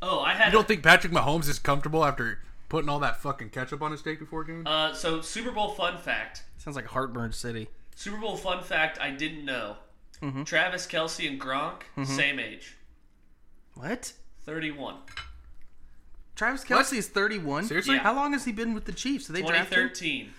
[0.00, 0.46] Oh, I had.
[0.46, 4.00] You don't think Patrick Mahomes is comfortable after putting all that fucking ketchup on his
[4.00, 4.66] steak before game?
[4.66, 6.44] uh, so Super Bowl fun fact.
[6.58, 7.68] Sounds like Heartburn City.
[7.94, 9.00] Super Bowl fun fact.
[9.00, 9.76] I didn't know.
[10.22, 10.44] Mm-hmm.
[10.44, 12.04] Travis Kelce and Gronk mm-hmm.
[12.04, 12.76] same age,
[13.74, 14.12] What?
[14.44, 14.96] thirty-one.
[16.38, 17.64] Travis Kelce is 31.
[17.64, 17.96] Seriously?
[17.96, 18.02] Yeah.
[18.02, 19.26] How long has he been with the Chiefs?
[19.26, 19.88] Did they draft him?
[19.88, 20.30] 2013.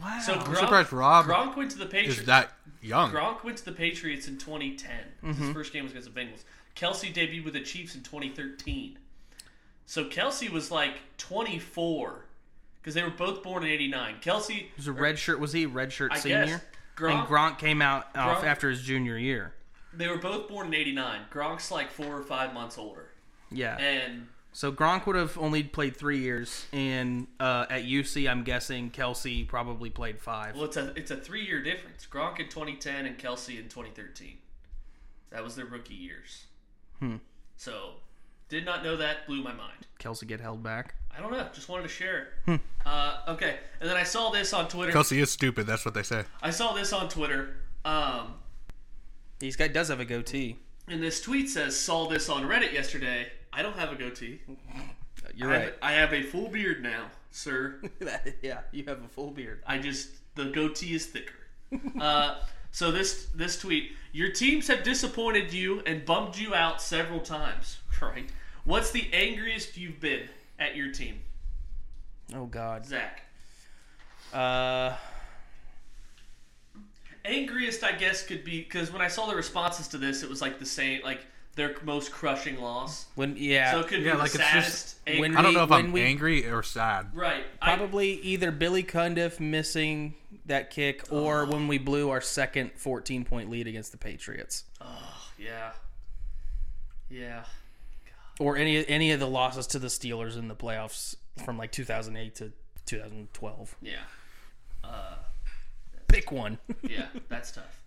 [0.00, 0.20] Wow.
[0.20, 2.20] So Gronk, surprised Rob Gronk went to the Patriots.
[2.20, 3.10] Is that young?
[3.10, 4.90] Gronk went to the Patriots in 2010.
[5.22, 5.52] His mm-hmm.
[5.52, 6.44] first game was against the Bengals.
[6.76, 8.98] Kelce debuted with the Chiefs in 2013.
[9.86, 12.24] So Kelce was like 24
[12.80, 14.16] because they were both born in '89.
[14.22, 15.40] Kelce, was a red shirt.
[15.40, 16.44] Was he a red shirt I senior?
[16.46, 16.62] guess, and
[16.96, 19.54] Gronk, Gronk came out off Gronk- after his junior year.
[19.92, 21.22] they were both born in '89.
[21.32, 23.10] Gronk's like four or five months older,
[23.50, 23.76] Yeah.
[23.78, 28.90] and So Gronk would have only played three years, and uh, at UC, I'm guessing
[28.92, 30.54] Kelce probably played five.
[30.54, 32.06] well, it's a it's a three year difference.
[32.10, 34.38] Gronk in 2010 and Kelce in 2013.
[35.30, 36.44] That was their rookie years.
[37.00, 37.16] Hmm.
[37.56, 37.94] So,
[38.48, 39.26] did not know that.
[39.26, 39.86] Blew my mind.
[39.98, 40.94] Kelce get held back.
[41.16, 41.46] I don't know.
[41.52, 42.60] Just wanted to share it.
[42.86, 44.92] Uh, okay, and then I saw this on Twitter.
[44.92, 45.66] Kelce is stupid.
[45.66, 46.24] That's what they say.
[46.40, 47.56] I saw this on Twitter.
[47.84, 48.34] Um,
[49.40, 50.56] He's guy does have a goatee.
[50.88, 53.30] and this tweet says, "Saw this on Reddit yesterday.
[53.52, 54.40] I don't have a goatee.
[55.34, 55.74] You're I have, right.
[55.82, 57.80] I have a full beard now, sir.
[58.42, 59.62] yeah, you have a full beard.
[59.66, 61.34] I just the goatee is thicker.
[62.00, 62.36] uh,
[62.72, 67.78] so this this tweet: Your teams have disappointed you and bummed you out several times.
[68.00, 68.30] Right?
[68.64, 70.22] What's the angriest you've been
[70.58, 71.20] at your team,
[72.34, 72.86] Oh God.
[72.86, 73.24] Zach?
[74.32, 74.96] Uh,
[77.24, 80.40] Angriest, I guess, could be because when I saw the responses to this, it was
[80.40, 81.20] like the same, like
[81.56, 83.06] their most crushing loss.
[83.16, 84.96] when yeah, So it could Yeah, be like, the it's just- saddest.
[85.06, 87.10] ang- when I don't know if when I'm we- angry or sad.
[87.14, 87.44] right?
[87.60, 90.14] I- probably either Billy Cundiff missing
[90.46, 94.64] that kick or when we blew our second 14 point lead against the Patriots.
[94.80, 95.72] Oh yeah,
[97.10, 97.44] yeah.
[98.38, 102.34] Or any any of the losses to the Steelers in the playoffs from like 2008
[102.36, 102.52] to
[102.86, 103.76] 2012.
[103.82, 103.96] Yeah.
[104.82, 105.16] Uh,
[106.08, 106.58] Pick one.
[106.82, 107.80] yeah, that's tough.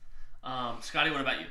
[0.44, 1.48] Um, Scotty, what about you?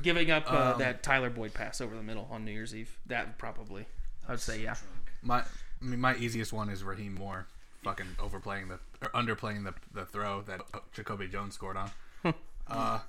[0.00, 2.96] Giving up uh, Um, that Tyler Boyd pass over the middle on New Year's Eve.
[3.06, 3.86] That probably.
[4.26, 4.76] I would say yeah.
[5.22, 5.44] My I
[5.84, 7.46] mean, my easiest one is Rahim Moore,
[7.82, 10.60] fucking overplaying the or underplaying the the throw that
[10.92, 11.90] Jacoby Jones scored on.
[12.68, 13.00] uh,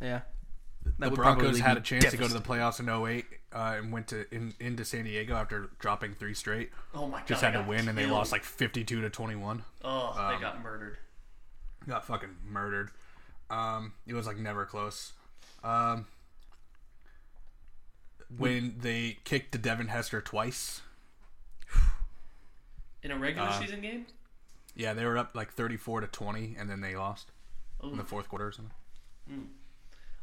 [0.00, 0.22] Yeah.
[0.84, 3.74] the That would Broncos had a chance to go to the playoffs in 08 uh,
[3.78, 6.70] and went to in, into San Diego after dropping three straight.
[6.94, 7.28] Oh my god!
[7.28, 9.64] Just had to got win and they lost like 52 to 21.
[9.82, 10.98] Oh, they um, got murdered.
[11.88, 12.90] Got fucking murdered.
[13.50, 15.12] Um, it was like never close.
[15.64, 16.06] Um,
[18.36, 20.82] when they kicked to Devin Hester twice.
[23.02, 24.06] In a regular uh, season game?
[24.76, 27.30] Yeah, they were up like 34 to 20 and then they lost
[27.82, 28.72] in the fourth quarter or something.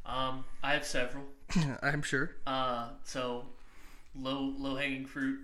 [0.06, 1.26] Um, I have several.
[1.82, 2.32] I'm sure.
[2.46, 3.46] Uh, so
[4.16, 5.40] low low hanging fruit.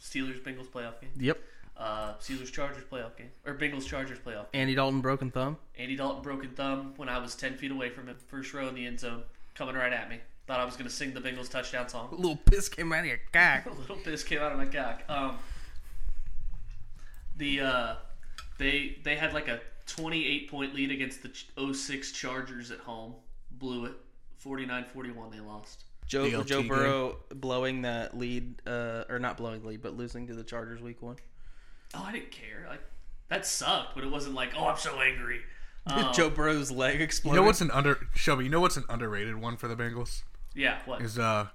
[0.00, 1.10] Steelers Bengals playoff game.
[1.18, 1.38] Yep.
[1.80, 4.52] Uh, Steelers Chargers playoff game or Bengals Chargers playoff.
[4.52, 4.60] game.
[4.60, 5.56] Andy Dalton broken thumb.
[5.78, 8.74] Andy Dalton broken thumb when I was ten feet away from him, first row in
[8.74, 9.22] the end zone,
[9.54, 10.18] coming right at me.
[10.46, 12.10] Thought I was gonna sing the Bengals touchdown song.
[12.12, 13.64] A little piss came out of your cock.
[13.66, 15.02] A little piss came out of my cock.
[15.08, 15.38] Um,
[17.36, 17.94] the uh,
[18.58, 23.14] they they had like a 28 point lead against the Ch- 06 Chargers at home.
[23.52, 23.92] Blew it.
[24.44, 25.84] 49-41 they lost.
[26.06, 26.68] Joe The LT Joe game.
[26.68, 30.80] Burrow blowing that lead, uh, or not blowing the lead, but losing to the Chargers
[30.80, 31.16] week one.
[31.94, 32.66] Oh, I didn't care.
[32.68, 32.82] Like
[33.28, 35.40] that sucked, but it wasn't like, oh, I'm so angry.
[35.86, 38.44] Um, Joe Burrow's leg You know what's an under Shelby?
[38.44, 40.22] You know what's an underrated one for the Bengals
[40.54, 41.00] Yeah, what?
[41.00, 41.46] is uh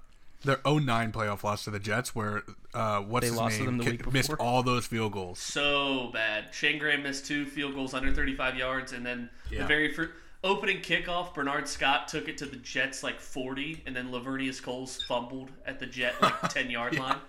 [0.44, 2.42] their 09 playoff loss to the Jets, where
[2.74, 5.12] uh what's They his lost to name them the ki- week missed all those field
[5.12, 5.38] goals.
[5.38, 6.52] so bad.
[6.52, 10.10] Shayne Graham missed two field goals under 35 yards, and then the very first
[10.42, 15.00] opening kickoff, Bernard Scott took it to the Jets like 40, and then Laveranues Coles
[15.04, 17.18] fumbled at the Jet like 10 yard line.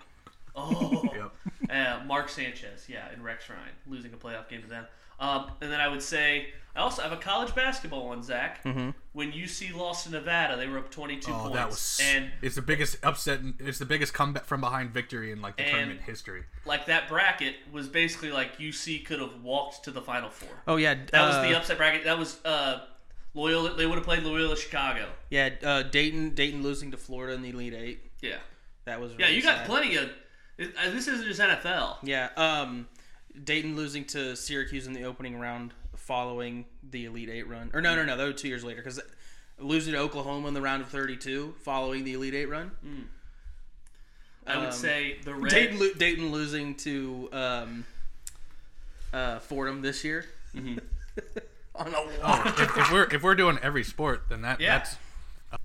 [0.60, 1.32] Oh, Yep.
[1.70, 4.86] Uh, Mark Sanchez, yeah, and Rex Ryan losing a playoff game to them.
[5.20, 8.64] Um, and then I would say I also have a college basketball one, Zach.
[8.64, 8.92] Mm-hmm.
[9.14, 12.54] When UC lost to Nevada, they were up 22 Oh, points, that was and it's
[12.54, 13.40] the biggest upset.
[13.60, 16.44] It's the biggest comeback from behind victory in like the And- tournament history.
[16.66, 20.50] like that bracket was basically like UC could have walked to the Final Four.
[20.68, 22.04] Oh yeah, That was uh, the upset bracket.
[22.04, 22.82] That was uh,
[23.34, 23.74] Loyola.
[23.74, 25.08] They would have played Loyola Chicago.
[25.32, 28.12] Yeah, uh, Dayton Dayton losing to Florida in the Elite Eight.
[28.22, 28.36] Yeah,
[28.86, 29.26] That was yeah.
[29.26, 29.66] really You got sad.
[29.66, 30.12] plenty of.
[30.58, 31.98] It- uh, This isn't just NFL.
[32.04, 32.88] Yeah, um,
[33.44, 37.70] Dayton losing to Syracuse in the opening round, following the Elite Eight run.
[37.74, 39.00] Or no, no, no, that was two years later because
[39.60, 42.72] losing to Oklahoma in the round of thirty-two, following the Elite Eight run.
[44.46, 45.52] I would Um, say the Red.
[45.52, 47.86] Dayton, lo- Dayton losing to um,
[49.14, 50.26] uh, Fordham this year.
[50.56, 50.78] Mm-hmm.
[51.76, 54.78] On a if, if we're if we're doing every sport, then that Yeah.
[54.80, 54.96] that's.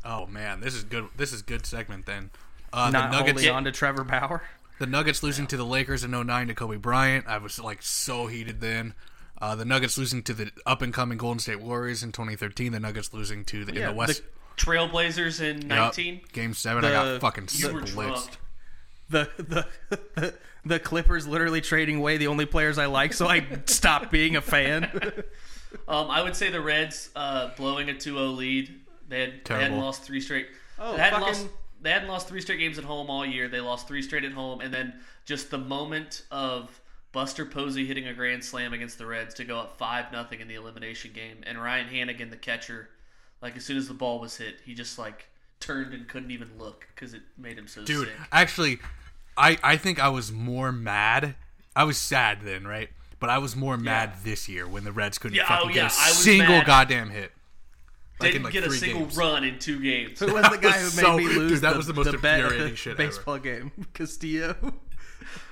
[0.05, 1.09] Oh man, this is good.
[1.17, 2.31] This is good segment then.
[2.73, 4.43] Uh, not the Nuggets, holding on to Trevor Bauer.
[4.83, 7.27] The Nuggets losing to the Lakers in 09 to Kobe Bryant.
[7.29, 8.95] I was like so heated then.
[9.41, 12.73] Uh, the Nuggets losing to the up and coming Golden State Warriors in 2013.
[12.73, 14.23] The Nuggets losing to the Yeah, in the West.
[14.57, 15.97] Trailblazers in Yup.
[15.97, 16.21] 19.
[16.33, 18.31] Game seven, I got fucking You were blitzed.
[19.09, 19.67] The, the
[20.15, 24.35] the the Clippers literally trading away the only players I like, so I stopped being
[24.37, 24.91] a fan.
[25.89, 28.79] Um, I would say the Reds uh, blowing a 2-0 lead.
[29.09, 30.49] They had they hadn't lost three straight.
[30.79, 31.49] Oh, they hadn't fucking- lost.
[31.83, 33.49] They hadn't lost three straight games at home all year.
[33.49, 36.81] They lost three straight at home, and then just the moment of
[37.13, 40.49] Buster Posey hitting a grand slam against the Reds to go up five nothing in
[40.49, 42.89] the elimination game, and Ryan Hanigan, the catcher,
[43.43, 45.27] like as soon as the ball was hit, he just like
[45.61, 48.17] turned and couldn't even look because it made him so Dude, sick.
[48.33, 48.79] actually,
[49.37, 51.35] I I think I was more mad.
[51.75, 52.91] I was sad then, right?
[53.19, 55.75] But I was more mad this year when the Reds couldn't Yeah, oh, fucking oh,
[55.75, 56.67] get yeah, a I was single mad.
[56.67, 57.31] goddamn hit.
[58.31, 59.17] Didn't like, get a single games.
[59.17, 60.21] run in two games.
[60.21, 62.23] Who was the guy who made so- me lose dude, that the, was the most
[62.23, 63.09] bet at infuriating the shit ever.
[63.09, 63.73] baseball game?
[63.95, 64.57] Castillo.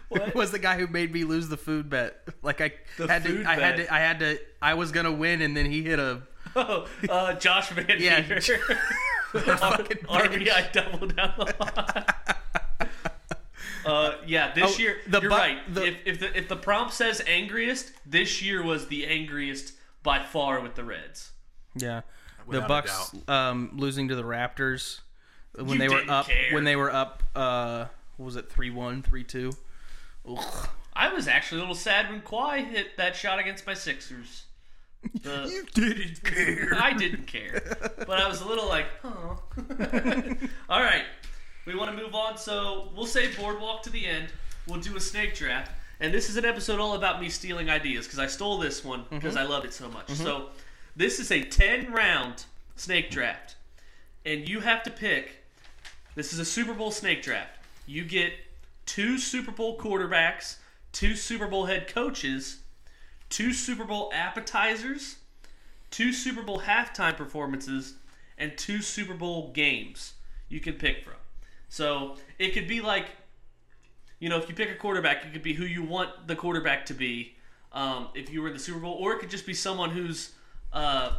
[0.08, 0.34] What?
[0.34, 2.16] was the guy who made me lose the food bet?
[2.42, 5.12] Like I The had food to, I had to, I had to, I was gonna
[5.12, 6.22] win, and then he hit a.
[6.56, 8.20] Oh, uh, Josh Van Yeah.
[8.22, 8.58] Meter.
[9.32, 12.04] fucking RBI double down the line.
[13.86, 15.74] Uh, yeah, this Oh, year the you're bu- right.
[15.74, 20.22] the- if if the if the prompt says angriest, this year was the angriest by
[20.22, 21.30] far with the Reds.
[21.74, 22.02] Yeah,
[22.50, 25.00] the Bucks um, losing to the Raptors
[25.54, 26.26] when You they were up.
[26.26, 26.52] care.
[26.54, 27.86] When they were up, uh,
[28.16, 29.56] what was it 3-1, 3-2?
[30.28, 30.68] Ugh.
[30.92, 34.44] I was actually a little sad when Kawhi hit that shot against my Sixers.
[35.22, 36.74] The, didn't care.
[36.74, 37.62] I didn't care,
[37.98, 39.42] but I was a little like, oh.
[40.68, 41.04] All right,
[41.64, 44.26] we want to move on, so we'll save Boardwalk to the end.
[44.66, 48.04] We'll do a snake draft, and this is an episode all about me stealing ideas
[48.06, 50.10] because I stole this one because I loved it so much.
[50.10, 50.50] So
[50.96, 52.44] this is a ten round
[52.76, 53.56] snake draft,
[54.24, 55.44] and you have to pick.
[56.14, 57.58] This is a Super Bowl snake draft.
[57.86, 58.32] You get
[58.86, 60.56] two Super Bowl quarterbacks,
[60.92, 62.58] two Super Bowl head coaches,
[63.28, 65.16] two Super Bowl appetizers,
[65.90, 67.94] two Super Bowl halftime performances,
[68.36, 70.14] and two Super Bowl games
[70.48, 71.14] you can pick from.
[71.68, 73.06] So it could be like,
[74.18, 76.84] you know, if you pick a quarterback, it could be who you want the quarterback
[76.86, 77.36] to be
[77.72, 80.32] um, if you were in the Super Bowl, or it could just be someone who's,
[80.72, 81.12] uh,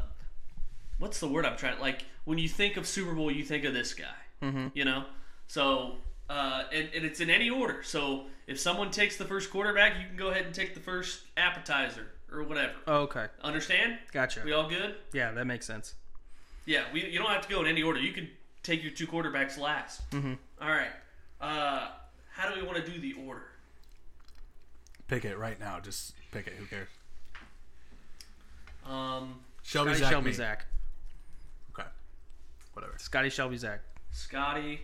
[0.99, 3.73] what's the word I'm trying like when you think of Super Bowl, you think of
[3.73, 4.05] this guy,
[4.41, 4.67] mm-hmm.
[4.73, 5.05] you know?
[5.47, 5.95] So,
[6.29, 7.83] uh, and, and it's in any order.
[7.83, 11.23] So if someone takes the first quarterback, you can go ahead and take the first
[11.35, 12.73] appetizer or whatever.
[12.87, 13.97] Oh, okay, Understand?
[14.11, 14.41] gotcha.
[14.45, 14.95] We all good?
[15.13, 15.95] Yeah, that makes sense.
[16.65, 17.99] Yeah, we, you don't have to go in any order.
[17.99, 18.29] You can
[18.63, 20.09] take your two quarterbacks last.
[20.11, 20.33] Mm-hmm.
[20.61, 20.91] All right.
[21.41, 21.87] Uh,
[22.33, 23.47] how do we want to do the order?
[25.07, 25.79] Pick it right now.
[25.79, 26.53] Just pick it.
[26.53, 26.87] Who cares?
[28.87, 30.33] Um, Shelby, Scotty Zach, Shelby me.
[30.33, 30.65] Zach.
[31.73, 31.87] Okay.
[32.73, 32.93] Whatever.
[32.97, 33.81] Scotty Shelby Zach.
[34.11, 34.81] Scotty,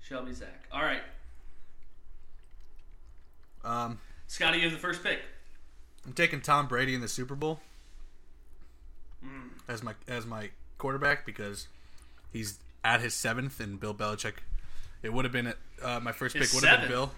[0.00, 0.66] Shelby, Zach.
[0.72, 1.02] All right.
[3.64, 5.20] Um, Scotty, you have the first pick.
[6.06, 7.60] I'm taking Tom Brady in the Super Bowl
[9.68, 11.68] as my as my quarterback because
[12.32, 14.34] he's at his seventh, and Bill Belichick.
[15.02, 15.52] It would have been
[15.82, 16.54] uh, my first His pick.
[16.54, 17.12] Would have been Bill.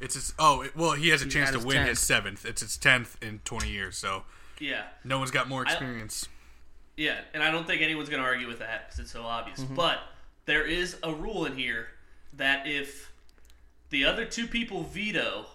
[0.00, 0.34] It's his.
[0.38, 1.86] Oh, it, well, he has a chance to win 10th.
[1.86, 2.44] his seventh.
[2.44, 4.24] It's his tenth in 20 years, so
[4.62, 4.82] Yeah.
[5.04, 6.28] no one's got more experience.
[6.96, 9.60] Yeah, and I don't think anyone's going to argue with that because it's so obvious.
[9.60, 9.74] Mm-hmm.
[9.74, 9.98] But
[10.44, 11.88] there is a rule in here
[12.34, 13.10] that if
[13.90, 15.46] the other two people veto,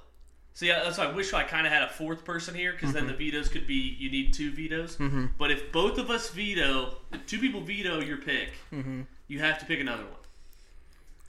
[0.55, 3.05] see, that's why I wish I kind of had a fourth person here because then
[3.07, 3.19] the Mm-hmm.
[3.19, 4.97] vetoes could be you need two vetoes.
[5.37, 9.01] But if both of us veto, if two people veto your pick, Mm-hmm.
[9.27, 10.13] you have to pick another one.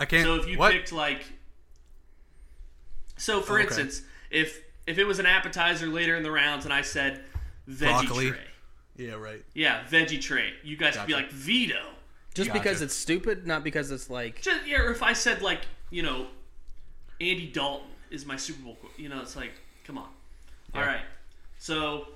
[0.00, 0.24] I can't.
[0.24, 0.72] So if you what?
[0.72, 1.24] picked like,
[3.16, 3.64] so for Okay.
[3.64, 7.22] instance, if if it was an appetizer later in the rounds and I said
[7.68, 8.30] veggie Broccoli.
[8.30, 8.38] tray,
[8.96, 9.44] yeah, right.
[9.54, 11.80] yeah, veggie tray, you guys would be like veto.
[12.34, 12.60] Just Gotcha.
[12.60, 14.40] because it's stupid, not because it's like.
[14.42, 16.26] Just, yeah, or if I said like, you know,
[17.20, 19.52] Andy Dalton is my Super Bowl, you know, it's like,
[19.84, 20.08] come on.
[20.74, 21.00] All right,
[21.58, 22.08] so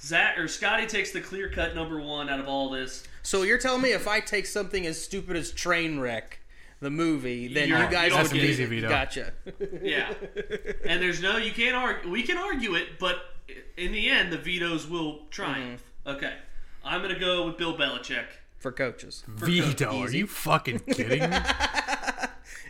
[0.00, 3.04] Zach or Scotty takes the clear cut number one out of all this.
[3.22, 6.22] So you're telling me if I take something as stupid as Trainwreck,
[6.80, 8.62] the movie, then You're- you guys you don't would get get it.
[8.62, 8.66] it.
[8.68, 8.88] veto.
[8.88, 9.32] Gotcha.
[9.82, 10.12] Yeah,
[10.84, 12.10] and there's no, you can't argue.
[12.10, 13.16] We can argue it, but
[13.76, 15.82] in the end, the vetoes will triumph.
[16.06, 16.34] Okay,
[16.84, 18.26] I'm gonna go with Bill Belichick.
[18.58, 19.22] For coaches.
[19.28, 20.00] Veto?
[20.00, 21.36] Are you fucking kidding me?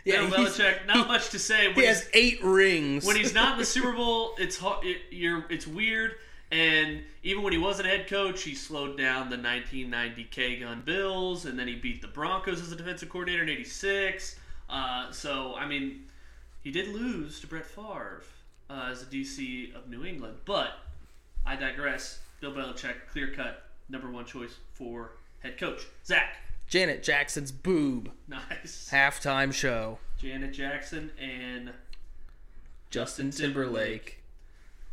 [0.05, 1.67] Yeah, Bill Belichick, not much to say.
[1.67, 3.05] When he he's- has eight rings.
[3.05, 6.13] when he's not in the Super Bowl, it's hard, it, you're it's weird.
[6.51, 11.45] And even when he wasn't head coach, he slowed down the 1990 K Gun Bills,
[11.45, 14.37] and then he beat the Broncos as a defensive coordinator in '86.
[14.69, 16.05] Uh, so I mean,
[16.63, 18.23] he did lose to Brett Favre
[18.69, 20.71] uh, as a DC of New England, but
[21.45, 22.19] I digress.
[22.41, 25.85] Bill Belichick, clear cut number one choice for head coach.
[26.05, 28.89] Zach, Janet Jackson's boob nice.
[28.93, 29.99] halftime show.
[30.19, 31.71] Janet Jackson and
[32.89, 34.21] Justin Timberlake.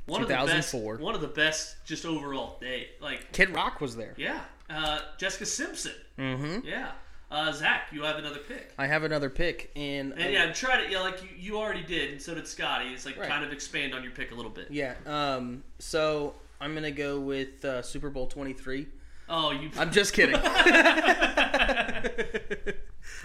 [0.06, 0.70] one of the best.
[0.72, 0.96] 2004.
[0.96, 2.88] One of the best, just overall day.
[3.00, 4.14] Like Kid Rock was there.
[4.16, 4.40] Yeah.
[4.68, 5.92] Uh, Jessica Simpson.
[6.18, 6.66] Mm-hmm.
[6.66, 6.92] Yeah.
[7.30, 8.72] Uh, Zach, you have another pick.
[8.78, 12.12] I have another pick, and, And yeah, try to yeah, like you, you already did,
[12.12, 12.90] and so did Scotty.
[12.90, 13.28] It's like Right.
[13.28, 14.68] kind of expand on your pick a little bit.
[14.70, 14.94] yeah.
[15.06, 15.64] Um.
[15.80, 18.86] So I'm gonna go with uh, Super Bowl 23.
[19.28, 19.70] Oh, you.
[19.76, 20.36] I'm just kidding.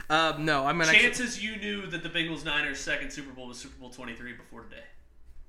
[0.09, 0.45] um.
[0.45, 0.91] No, I'm gonna.
[0.91, 4.33] chances you knew that the Bengals Niners second Super Bowl was Super Bowl twenty three
[4.33, 4.83] before today.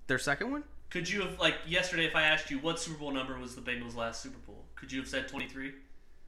[0.09, 0.65] Their second one.
[0.91, 3.63] Could you have like yesterday if I asked you what Super Bowl number was the
[3.63, 4.65] Bengals last Super Bowl?
[4.77, 5.73] Could you have said twenty three?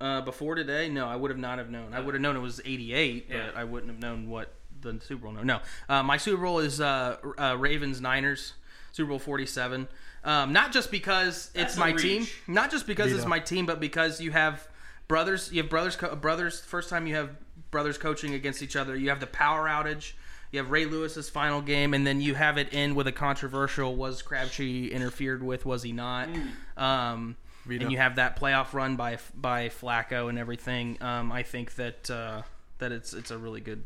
[0.04, 1.94] Uh, before today, no, I would have not have known.
[1.94, 3.46] I would have known it was 88, Yeah.
[3.46, 4.52] but I wouldn't have known what
[4.82, 5.32] the Super Bowl.
[5.32, 5.60] No, no.
[5.88, 8.52] Uh, my Super Bowl is uh, uh, Ravens Niners,
[8.92, 9.88] Super Bowl 47.
[10.24, 13.64] Um, not just because That's it's a my team, not just because it's my team,
[13.64, 14.68] but because you have
[15.08, 15.50] brothers.
[15.52, 15.96] You have brothers.
[15.96, 16.60] Co- brothers.
[16.60, 17.30] First time you have
[17.70, 18.94] brothers coaching against each other.
[18.96, 20.12] You have the power outage.
[20.52, 23.96] You have Ray Lewis's final game, and then you have it end with a controversial:
[23.96, 25.64] was Crabtree interfered with?
[25.66, 26.28] Was he not?
[26.76, 27.36] Um,
[27.66, 27.82] Vito.
[27.82, 30.98] and you have that playoff run by by Flacco and everything.
[31.02, 32.42] Um, I think that uh,
[32.78, 33.84] that it's it's a really good.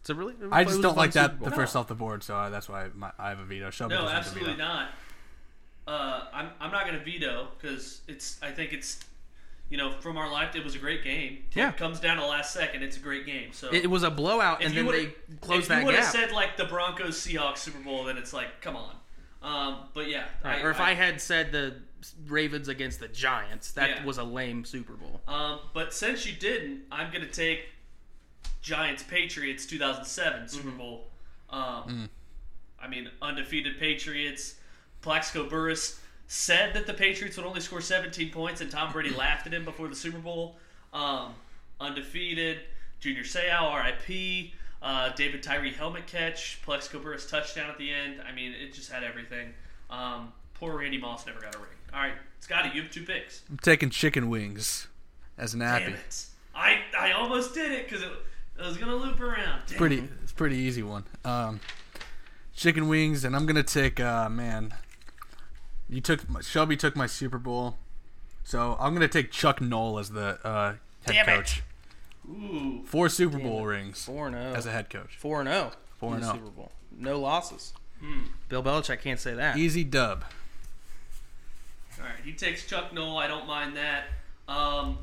[0.00, 0.34] It's a really.
[0.52, 1.58] I just don't like that the Bowl.
[1.58, 3.70] first off the board, so uh, that's why my, I have a veto.
[3.70, 4.64] Shelby No, doesn't have a absolutely veto.
[4.64, 4.90] not.
[5.88, 8.38] Uh, I'm, I'm not going to veto because it's.
[8.42, 8.98] I think it's,
[9.70, 11.44] you know, from our life, it was a great game.
[11.54, 11.68] Yeah.
[11.70, 12.82] It comes down to the last second.
[12.82, 13.50] It's a great game.
[13.52, 15.80] So It, it was a blowout, if and you then would've- they closed if that
[15.80, 16.12] you would have gap.
[16.12, 18.94] said like the Broncos Seahawks Super Bowl, then it's like, come on.
[19.42, 21.76] Um, but yeah, Right, or if I, had said the
[22.26, 24.04] Ravens against the Giants, that Yeah.
[24.04, 25.20] was a lame Super Bowl.
[25.28, 27.66] Um, but since you didn't, I'm gonna take
[28.62, 30.78] Giants Patriots 2007 Super Mm-hmm.
[30.78, 31.10] Bowl.
[31.50, 32.08] Um, Mm.
[32.82, 34.56] I mean, undefeated Patriots.
[35.00, 39.46] Plaxico Burress said that the Patriots would only score 17 points, and Tom Brady laughed
[39.46, 40.56] at him before the Super Bowl.
[40.92, 41.34] Um,
[41.80, 42.60] undefeated.
[42.98, 44.52] Junior Seau, RIP.
[44.86, 46.60] Uh, David Tyree helmet catch.
[46.62, 48.22] Plaxico Burress touchdown at the end.
[48.26, 49.52] I mean, it just had everything.
[49.90, 51.66] Um, poor Randy Moss never got a ring.
[51.92, 53.42] All right, Scotty, you have two picks.
[53.50, 54.86] I'm taking chicken wings
[55.36, 55.92] as an Damn appy.
[55.94, 56.24] it!
[56.54, 58.12] I I almost did it because it,
[58.60, 59.62] it was gonna loop around.
[59.66, 60.10] Damn Pretty, it.
[60.22, 61.02] it's pretty easy one.
[61.24, 61.58] Um,
[62.54, 63.98] chicken wings, and I'm gonna take.
[63.98, 64.72] Uh, man,
[65.88, 67.76] you took my- Shelby took my Super Bowl,
[68.44, 70.74] so I'm gonna take Chuck Noll as the uh,
[71.06, 71.62] head Damn it.
[72.26, 72.36] Coach.
[72.36, 74.52] Ooh, Four Super Bowl rings Four and zero.
[74.54, 75.16] as a head coach.
[75.16, 75.72] Four and zero.
[75.98, 76.32] Four and the oh.
[76.32, 76.72] Super Bowl.
[76.98, 77.72] No losses.
[78.00, 78.20] Hmm.
[78.48, 79.56] Bill Belichick can't say that.
[79.56, 80.24] Easy dub.
[81.98, 82.14] all right.
[82.24, 83.16] He takes Chuck Noll.
[83.18, 84.04] I don't mind that.
[84.48, 84.98] Um,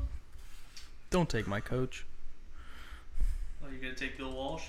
[1.10, 2.04] Don't take my coach.
[3.62, 4.64] oh, you're gonna take Bill Walsh.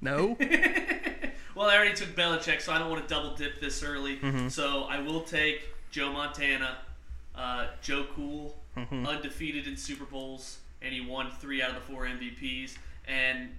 [0.00, 0.36] No.
[1.54, 4.16] well, I already took Belichick, so I don't want to double dip this early.
[4.16, 4.48] Mm-hmm.
[4.48, 6.78] So I will take Joe Montana,
[7.36, 9.06] uh, Joe Cool, Mm-hmm.
[9.06, 12.76] undefeated in Super Bowls, and he won three out of the four MVPs.
[13.06, 13.50] And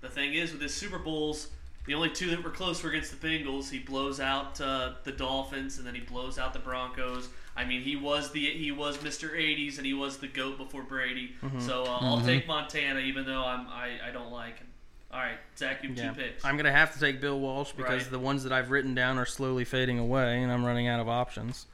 [0.00, 1.48] the thing is, with his Super Bowls,
[1.86, 3.70] the only two that were close were against the Bengals.
[3.70, 7.28] He blows out uh, the Dolphins, and then he blows out the Broncos.
[7.56, 9.30] I mean, he was the he was Mr.
[9.30, 11.32] 80s, and he was the goat before Brady.
[11.42, 11.60] Mm-hmm.
[11.60, 14.68] So uh, I'll take Montana, even though I'm I, I don't like him.
[15.12, 16.08] All right, Zach, you have yeah.
[16.10, 16.44] two picks.
[16.44, 18.10] I'm gonna have to take Bill Walsh because Right.
[18.10, 21.08] the ones that I've written down are slowly fading away, and I'm running out of
[21.08, 21.66] options.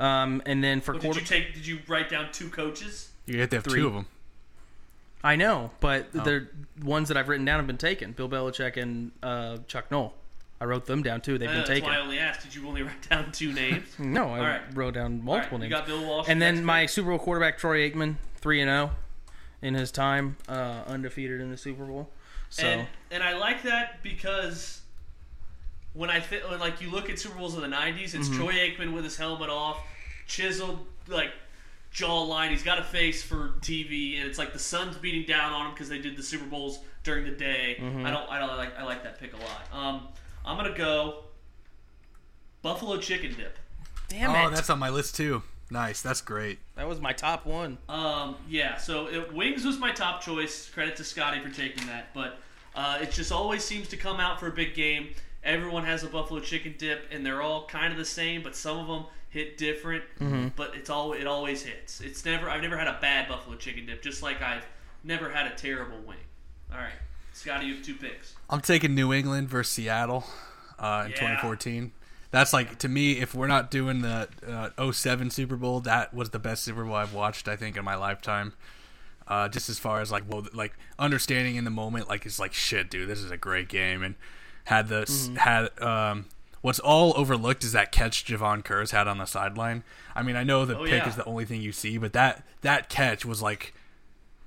[0.00, 1.54] Um, and then for Well, quarter, did you take?
[1.54, 3.10] Did you write down two coaches?
[3.26, 3.80] You have to have Three.
[3.80, 4.06] two of them.
[5.22, 6.20] I know, but Oh.
[6.24, 6.48] the
[6.82, 8.12] ones that I've written down have been taken.
[8.12, 10.14] Bill Belichick and uh, Chuck Noll.
[10.62, 11.38] I wrote them down too.
[11.38, 11.88] They've Uh, been that's taken.
[11.88, 12.42] why I only asked.
[12.42, 13.86] Did you only write down two names?
[13.98, 14.60] No, I right.
[14.74, 15.72] wrote down multiple you names.
[15.72, 16.26] got Bill Walsh.
[16.28, 16.90] and then my pick.
[16.90, 18.90] Super Bowl quarterback Troy Aikman, three and zero,
[19.62, 22.10] in his time, uh, undefeated in the Super Bowl.
[22.50, 24.80] So and and I like that because
[25.92, 28.20] when I fit when like you look at Super Bowls of the '90s, Mm-hmm.
[28.20, 29.78] it's Troy Aikman with his helmet off,
[30.26, 31.30] chiseled like
[31.92, 32.50] jawline.
[32.50, 35.72] He's got a face for TV, and it's like the sun's beating down on him
[35.72, 37.76] because they did the Super Bowls during the day.
[37.80, 38.06] Mm-hmm.
[38.06, 39.68] I don't I don't like I like that pick a lot.
[39.72, 40.08] Um,
[40.44, 41.24] I'm gonna go
[42.62, 43.58] Buffalo Chicken Dip.
[44.08, 45.42] damn oh, it, that's on my list too.
[45.72, 46.58] Nice, that's great.
[46.74, 47.78] that was my top one.
[47.88, 50.68] Um, yeah, so it, wings was my top choice.
[50.68, 52.38] Credit to Scotty for taking that, but
[52.74, 55.10] uh, it just always seems to come out for a big game.
[55.44, 58.78] Everyone has a buffalo chicken dip, and they're all kind of the same, but some
[58.78, 60.04] of them hit different.
[60.56, 62.00] But it's all it always hits.
[62.00, 64.64] It's never I've never had a bad buffalo chicken dip, just like I've
[65.02, 66.18] never had a terrible wing.
[66.72, 66.92] All right,
[67.32, 68.34] Scotty, you have two picks.
[68.48, 70.24] I'm taking New England versus Seattle
[70.78, 71.16] uh, in Yeah.
[71.16, 71.92] 2014.
[72.32, 74.28] That's like to me, if we're not doing the
[74.78, 77.48] uh, 07 Super Bowl, that was the best Super Bowl I've watched.
[77.48, 78.52] I think in my lifetime.
[79.26, 82.52] Uh, just as far as like well, like understanding in the moment, like it's like
[82.52, 83.08] shit, dude.
[83.08, 84.16] This is a great game, and
[84.64, 85.36] had the Mm-hmm.
[85.36, 86.26] had um,
[86.62, 89.82] what's all overlooked is that catch Javon Kearse had on the sideline.
[90.14, 91.08] I mean, I know the Oh, pick yeah.
[91.08, 93.74] is the only thing you see, but that that catch was like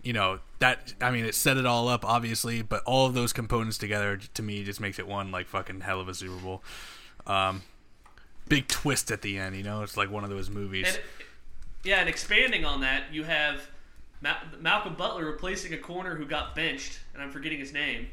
[0.04, 3.32] you know that I mean it set it all up obviously, but all of those
[3.34, 6.64] components together to me just makes it one like fucking hell of a Super Bowl.
[7.26, 7.62] Um,
[8.50, 10.88] big twist at the end, you know, it's like one of those movies.
[10.90, 11.00] And
[11.86, 13.62] yeah, and expanding on that, you have
[14.22, 18.08] Ma- Malcolm Butler replacing a corner who got benched, and I'm forgetting his name.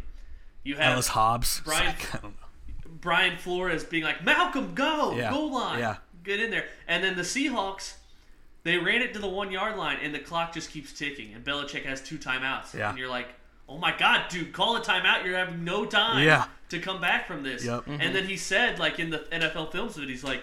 [0.65, 2.47] You have Ellis Hobbs, Brian- I don't know.
[3.01, 5.15] Brian Flores being like, Malcolm, go!
[5.17, 5.31] Yeah.
[5.31, 5.79] Goal line!
[5.79, 5.97] Yeah.
[6.23, 6.67] Get in there.
[6.87, 7.95] And then the Seahawks,
[8.63, 11.45] they ran it to the one yard line, and the clock just keeps ticking, and
[11.45, 12.75] Belichick has two timeouts.
[12.75, 12.91] Yeah.
[12.91, 13.29] And you're like,
[13.69, 15.25] oh my God, dude, call a timeout.
[15.25, 16.47] You're having no time Yeah.
[16.69, 17.65] to come back from this.
[17.65, 17.81] Yep.
[17.83, 18.01] Mm-hmm.
[18.01, 20.43] And then he said, like in the NFL films of it, he's like,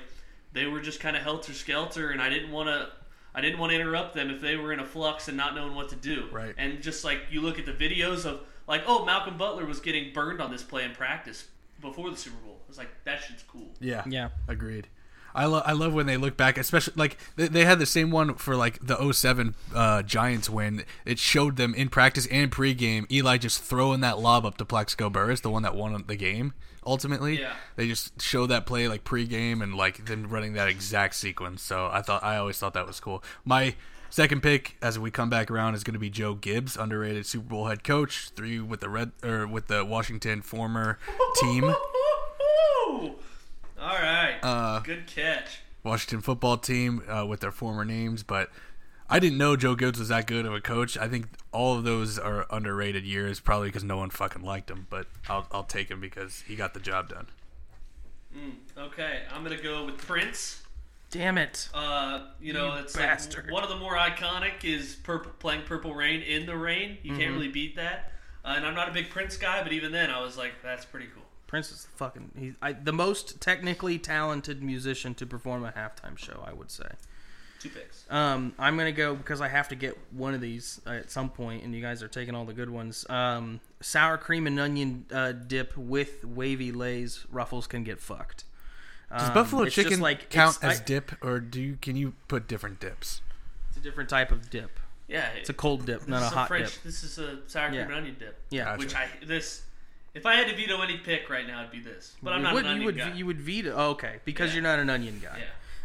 [0.53, 2.89] they were just kind of helter skelter, and I didn't want to.
[3.35, 5.75] I didn't want to interrupt them if they were in a flux and not knowing
[5.75, 6.27] what to do.
[6.31, 6.55] Right.
[6.57, 10.11] And just like you look at the videos of like, oh, Malcolm Butler was getting
[10.11, 11.45] burned on this play in practice
[11.81, 12.59] before the Super Bowl.
[12.69, 13.69] It's like that shit's cool.
[13.79, 14.29] Yeah, Yeah.
[14.47, 14.87] agreed.
[15.35, 18.09] I love I love when they look back, especially like they, they had the same
[18.09, 20.83] one for like the 07 uh, Giants win.
[21.05, 25.09] it showed them in practice and pregame Eli just throwing that lob up to Plaxico
[25.11, 26.53] Burress, the one that won the game
[26.85, 27.39] ultimately.
[27.39, 27.53] Yeah.
[27.75, 31.61] They just showed that play like pregame and like them running that exact sequence.
[31.61, 33.23] So I thought I always thought that was cool.
[33.45, 33.75] My
[34.09, 37.49] second pick as we come back around is going to be Joe Gibbs, underrated Super
[37.49, 40.99] Bowl head coach, three with the red or with the Washington former
[41.35, 41.63] team.
[42.89, 43.13] All
[43.79, 44.37] right.
[44.41, 45.59] Uh, Good catch.
[45.83, 48.49] Washington football team uh, with their former names, but
[49.09, 50.97] I didn't know Joe Gibbs was that good of a coach.
[50.97, 54.87] I think all of those are underrated years, probably because no one fucking liked him.
[54.89, 57.27] But I'll I'll take him because he got the job done.
[58.77, 60.63] Okay, I'm gonna go with Prince.
[61.09, 61.69] Damn it.
[61.73, 63.45] Uh, you know, You it's bastard.
[63.45, 66.97] like one of the more iconic is purple, playing Purple Rain in the rain.
[67.01, 67.21] You Mm-hmm.
[67.21, 68.11] can't really beat that.
[68.43, 70.85] Uh, and I'm not a big Prince guy, but even then, I was like, that's
[70.85, 71.23] pretty cool.
[71.47, 76.43] Prince is fucking he's I, the most technically talented musician to perform a halftime show,
[76.45, 76.87] I would say.
[77.59, 78.05] Two picks.
[78.09, 81.29] Um, I'm gonna go because I have to get one of these uh, at some
[81.29, 83.05] point, and you guys are taking all the good ones.
[83.09, 88.43] Um, sour cream and onion uh, dip with wavy lays ruffles can get fucked.
[89.11, 92.47] Does Um, buffalo chicken like count as I- dip, or do you can you put
[92.47, 93.21] different dips?
[93.69, 94.79] It's a different type of dip.
[95.07, 96.73] Yeah, It's a cold dip, not a this is hot French.
[96.73, 96.83] dip.
[96.83, 97.85] This is a sour cream Yeah.
[97.85, 98.37] and onion dip.
[98.49, 98.65] Yeah.
[98.65, 98.79] Gotcha.
[98.79, 99.61] Which I this,
[100.13, 102.15] if I had to veto any pick right now, it'd be this.
[102.21, 103.13] But I'm not would, an onion you would guy.
[103.13, 103.73] you would veto?
[103.73, 104.55] Oh, okay, because Yeah.
[104.55, 105.39] you're not an onion guy.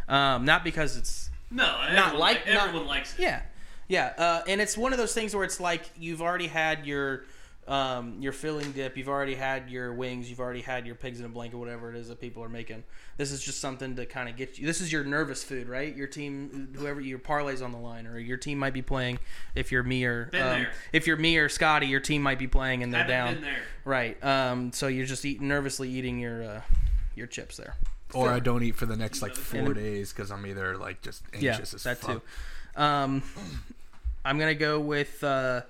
[0.08, 0.34] yeah.
[0.34, 3.20] Um, not because it's No, not everyone, like not- everyone likes it.
[3.22, 3.42] Yeah,
[3.86, 7.24] yeah, uh, and it's one of those things where it's like you've already had your
[7.68, 11.26] um, your filling dip, you've already had your wings, you've already had your pigs in
[11.26, 12.82] a blanket, whatever it is that people are making.
[13.16, 14.66] This is just something to kind of get you.
[14.66, 15.94] This is your nervous food, right?
[15.94, 19.18] Your team, whoever your parlays on the line, or your team might be playing.
[19.54, 22.82] If you're me or um, if you're me or Scotty, your team might be playing
[22.82, 23.34] and they're down.
[23.34, 23.62] been there.
[23.84, 24.24] Right.
[24.24, 26.60] Um, so you're just eating nervously eating your uh,
[27.14, 27.76] your chips there.
[28.14, 31.00] Or I don't eat for the next like four then- days because I'm either like
[31.00, 32.22] just Yeah, anxious as that fuck.
[32.76, 32.82] too.
[32.82, 33.22] Um,
[34.24, 35.62] I'm gonna go with uh,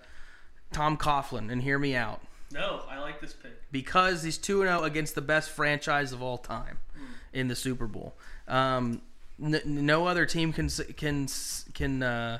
[0.73, 2.20] Tom Coughlin, and hear me out
[2.53, 3.70] No, I like this pick.
[3.73, 7.05] because he's two and zero against the best franchise of all time Hmm.
[7.33, 8.14] in the Super Bowl.
[8.49, 9.03] Um,
[9.43, 11.29] n- no other team can can
[11.75, 12.39] can uh,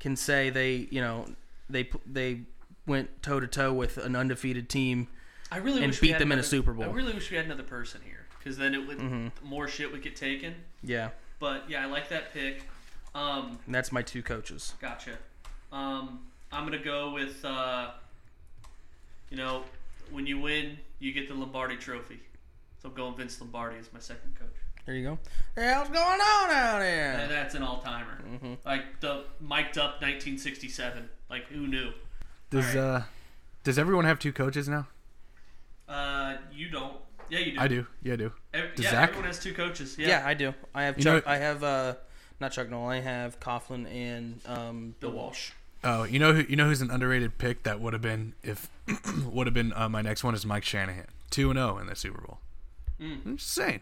[0.00, 1.26] can say they you know
[1.70, 2.40] they they
[2.86, 5.08] went toe to toe with an undefeated team.
[5.50, 6.84] I really And beat them in a Super Bowl.
[6.84, 9.46] I really wish we had another person here because then it would Mm-hmm.
[9.48, 10.54] more shit would get taken.
[10.82, 12.64] Yeah, But yeah, I like that pick.
[13.14, 14.74] Um, and that's my two coaches.
[14.80, 15.12] gotcha.
[15.72, 16.20] Um,
[16.54, 17.90] I'm gonna go with uh,
[19.30, 19.64] you know
[20.10, 22.20] when you win, you get the Lombardi Trophy.
[22.82, 24.48] So I'm going Vince Lombardi as my second coach.
[24.86, 25.10] There you go.
[25.12, 25.20] What
[25.54, 28.18] the hell's going on out And that's an all timer.
[28.22, 28.54] Mm-hmm.
[28.66, 31.08] Like the mic'd up 1967.
[31.30, 31.92] Like who knew?
[32.50, 33.02] Does All uh,
[33.64, 34.86] does everyone have two coaches now?
[35.88, 36.96] Uh, you don't.
[37.30, 37.60] Yeah, you do.
[37.60, 37.86] I do.
[38.02, 38.32] Yeah, I do.
[38.52, 39.08] Ev- Does yeah, Zach?
[39.08, 39.96] everyone has two coaches.
[39.98, 40.08] Yeah.
[40.08, 40.52] Yeah, I do.
[40.74, 41.26] I have You Chuck.
[41.26, 41.94] know- I have uh,
[42.40, 42.86] not Chuck Noll.
[42.88, 45.50] I have Coughlin and um, Bill Bill Walsh.
[45.86, 48.68] Oh, you know who you know who's an underrated pick that would have been if
[49.26, 51.94] would have been uh, my next one is Mike Shanahan, two and zero in the
[51.96, 52.38] Super Bowl.
[53.00, 53.26] Mm.
[53.26, 53.80] I'm just saying.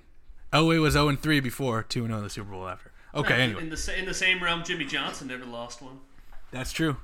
[0.53, 2.91] Elway was zero and three before, two and zero in the Super Bowl after.
[3.15, 6.01] Okay, In- anyway, In the in the same realm, Jimmy Johnson never lost one.
[6.51, 6.97] that's true.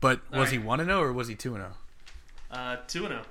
[0.00, 0.52] But was Alright.
[0.52, 1.72] he one and zero or was he two and zero?
[2.50, 3.22] Uh, two and zero.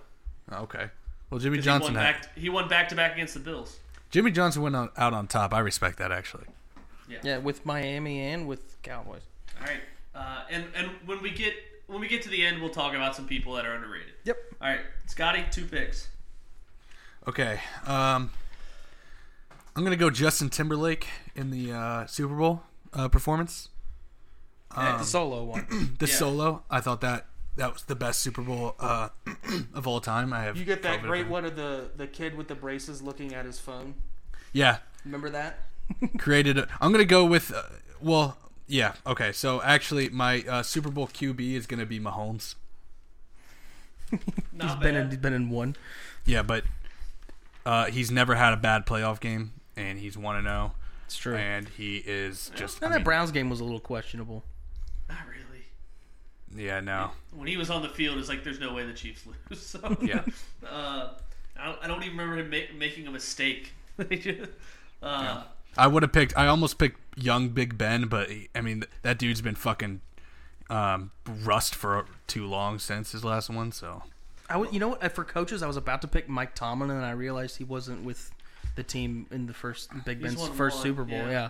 [0.51, 0.89] Oh, Okay.
[1.29, 3.79] Well, Jimmy Johnson He won, had, back, he won back to back against the Bills.
[4.11, 5.53] Jimmy Johnson went on, out on top.
[5.53, 6.45] I respect that actually.
[7.09, 7.17] Yeah.
[7.23, 9.21] Yeah, with Miami and with Cowboys.
[9.59, 9.79] All right.
[10.15, 11.53] Uh, and and when we get
[11.87, 14.13] when we get to the end, we'll talk about some people that are underrated.
[14.25, 14.37] Yep.
[14.61, 16.07] All right, Scotty, two picks.
[17.27, 17.59] Okay.
[17.85, 18.31] Um,
[19.75, 23.69] I'm gonna go Justin Timberlake in the uh, Super Bowl uh, performance.
[24.75, 25.95] Um, the solo one.
[25.99, 26.13] the yeah.
[26.13, 29.09] solo, I thought that that was the best Super Bowl uh,
[29.73, 30.33] of all time.
[30.33, 30.57] I have.
[30.57, 33.59] You get that great one of the the kid with the braces looking at his
[33.59, 33.95] phone.
[34.51, 35.59] Yeah, Remember that?
[36.17, 36.57] created.
[36.57, 37.53] A, I'm gonna go with.
[37.53, 37.63] Uh,
[38.01, 38.37] well,
[38.67, 38.93] yeah.
[39.05, 42.55] Okay, so actually, my uh, Super Bowl QB is gonna be Mahomes.
[44.11, 44.21] Not
[44.67, 44.79] He's bad.
[44.81, 45.75] been in, he's been in one.
[46.25, 46.63] Yeah, but
[47.65, 50.73] uh, he's never had a bad playoff game, and he's one and zero,
[51.05, 51.35] It's true.
[51.35, 52.81] and he is just.
[52.81, 54.43] I And that Browns game was a little questionable.
[55.09, 56.63] Not really.
[56.65, 57.11] yeah, no.
[57.31, 59.61] When he was on the field, it's like there's no way the Chiefs lose.
[59.65, 60.23] So Yeah.
[60.65, 61.09] Uh,
[61.59, 63.73] I don't, I don't even remember him ma- making a mistake.
[63.97, 64.49] They just-
[65.03, 65.43] uh,
[65.77, 66.37] I would have picked.
[66.37, 70.01] I almost picked young Big Ben, but I mean that dude's been fucking
[70.69, 71.11] um,
[71.43, 73.71] rust for too long since his last one.
[73.71, 74.03] So
[74.49, 75.11] I would, you know what?
[75.13, 78.31] For coaches, I was about to pick Mike Tomlin, and I realized he wasn't with
[78.75, 81.17] the team in the first Big He's Ben's first one, Super Bowl.
[81.17, 81.49] yeah.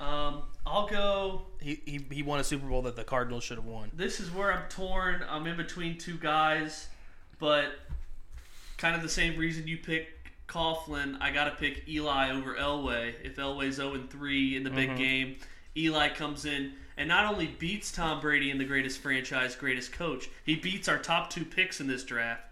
[0.00, 1.42] Um, I'll go.
[1.60, 3.90] he, he he won a Super Bowl that the Cardinals should have won.
[3.94, 5.24] This is where I'm torn.
[5.28, 6.88] I'm in between two guys,
[7.38, 7.66] but
[8.76, 10.08] kind of the same reason you pick
[10.48, 13.14] Coughlin, I got to pick Eli over Elway.
[13.22, 14.98] If Elway's 0 3 in the big mm-hmm.
[14.98, 15.36] game,
[15.76, 20.28] Eli comes in and not only beats Tom Brady in the greatest franchise, greatest coach,
[20.44, 22.42] he beats our top two picks in this draft.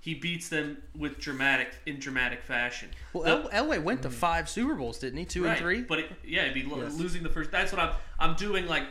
[0.00, 2.88] He beats them with dramatic in dramatic fashion.
[3.12, 4.16] Well, The- El- Elway went to mm-hmm.
[4.16, 5.26] five Super Bowls, didn't he?
[5.26, 5.82] Two right, and three.
[5.82, 6.94] but it, yeah, it'd be lo- Yes.
[6.94, 7.50] losing the first.
[7.50, 7.94] That's what I'm.
[8.18, 8.84] I'm doing like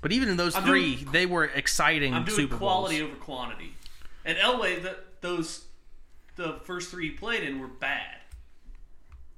[0.00, 3.12] But even in those I'm three, doing- they were exciting I'm doing Super quality Bowls.
[3.12, 3.74] over quantity.
[4.24, 5.64] And Elway, the, those
[6.36, 8.16] the first three he played in were bad.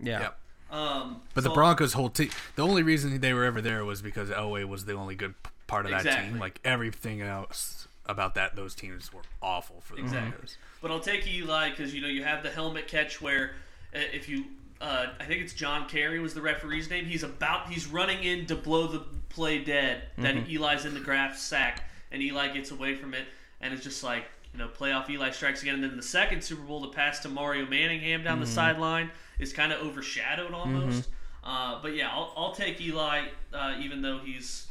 [0.00, 0.20] Yeah.
[0.20, 0.38] Yep.
[0.70, 4.30] Um, But the Broncos' whole team, the only reason they were ever there was because
[4.30, 5.34] Elway was the only good
[5.66, 6.30] part of that Exactly.
[6.30, 6.38] team.
[6.40, 10.30] Like everything else about that, those teams were awful for the Exactly.
[10.30, 10.56] Broncos.
[10.82, 13.52] But I'll take Eli because you know you have the helmet catch where
[13.94, 14.44] uh, if you,
[14.80, 17.06] uh, I think it's John Kerry was the referee's name.
[17.06, 20.02] He's about he's running in to blow the play dead.
[20.18, 23.26] Then Eli's in the graph sack and Eli gets away from it
[23.60, 24.24] and it's just like
[24.56, 25.74] you know playoff Eli strikes again.
[25.74, 29.52] And then the second Super Bowl, the pass to Mario Manningham down the sideline is
[29.52, 31.08] kind of overshadowed almost.
[31.44, 34.66] Uh, but yeah, I'll, I'll take Eli uh, even though he's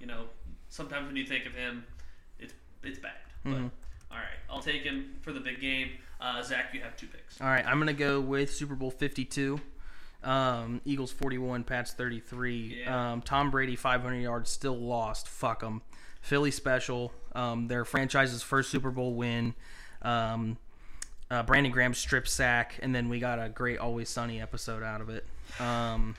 [0.00, 0.24] you know
[0.70, 1.84] sometimes when you think of him,
[2.38, 3.12] it's it's bad.
[3.44, 3.52] But
[4.10, 5.90] all right, I'll take him for the big game.
[6.20, 7.40] Uh, Zach, you have two picks.
[7.40, 9.60] All right, I'm gonna go with Super Bowl 52.
[10.24, 12.80] Um, Eagles 41, Pats 33.
[12.80, 13.12] Yeah.
[13.12, 15.28] Um, Tom Brady 500 yards, still lost.
[15.28, 15.82] Fuck them.
[16.26, 17.12] Philly special.
[17.36, 19.54] Um, their franchise's first Super Bowl win.
[20.02, 20.58] Um,
[21.30, 25.00] uh, Brandon Graham strip sack, and then we got a great Always Sunny episode out
[25.00, 25.24] of it.
[25.60, 26.16] Um,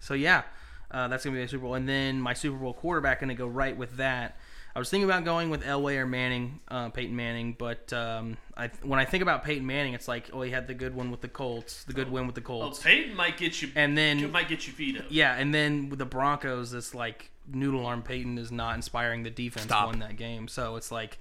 [0.00, 0.42] so yeah,
[0.90, 3.46] uh, that's gonna be my Super Bowl, and then my Super Bowl quarterback gonna go
[3.46, 4.38] right with that.
[4.74, 8.68] I was thinking about going with Elway or Manning, uh, Peyton Manning, but um, I,
[8.82, 11.20] when I think about Peyton Manning, it's like, oh, he had the good one with
[11.20, 12.62] the Colts, the good win with the Colts.
[12.62, 13.70] Oh, Colts, Peyton might get you.
[13.74, 15.10] and then might get you vetoed.
[15.10, 19.22] yeah, and then with the Broncos, it's like noodle arm Peyton is not inspiring.
[19.22, 19.86] The defense Stop.
[19.86, 21.18] won that game, so it's like,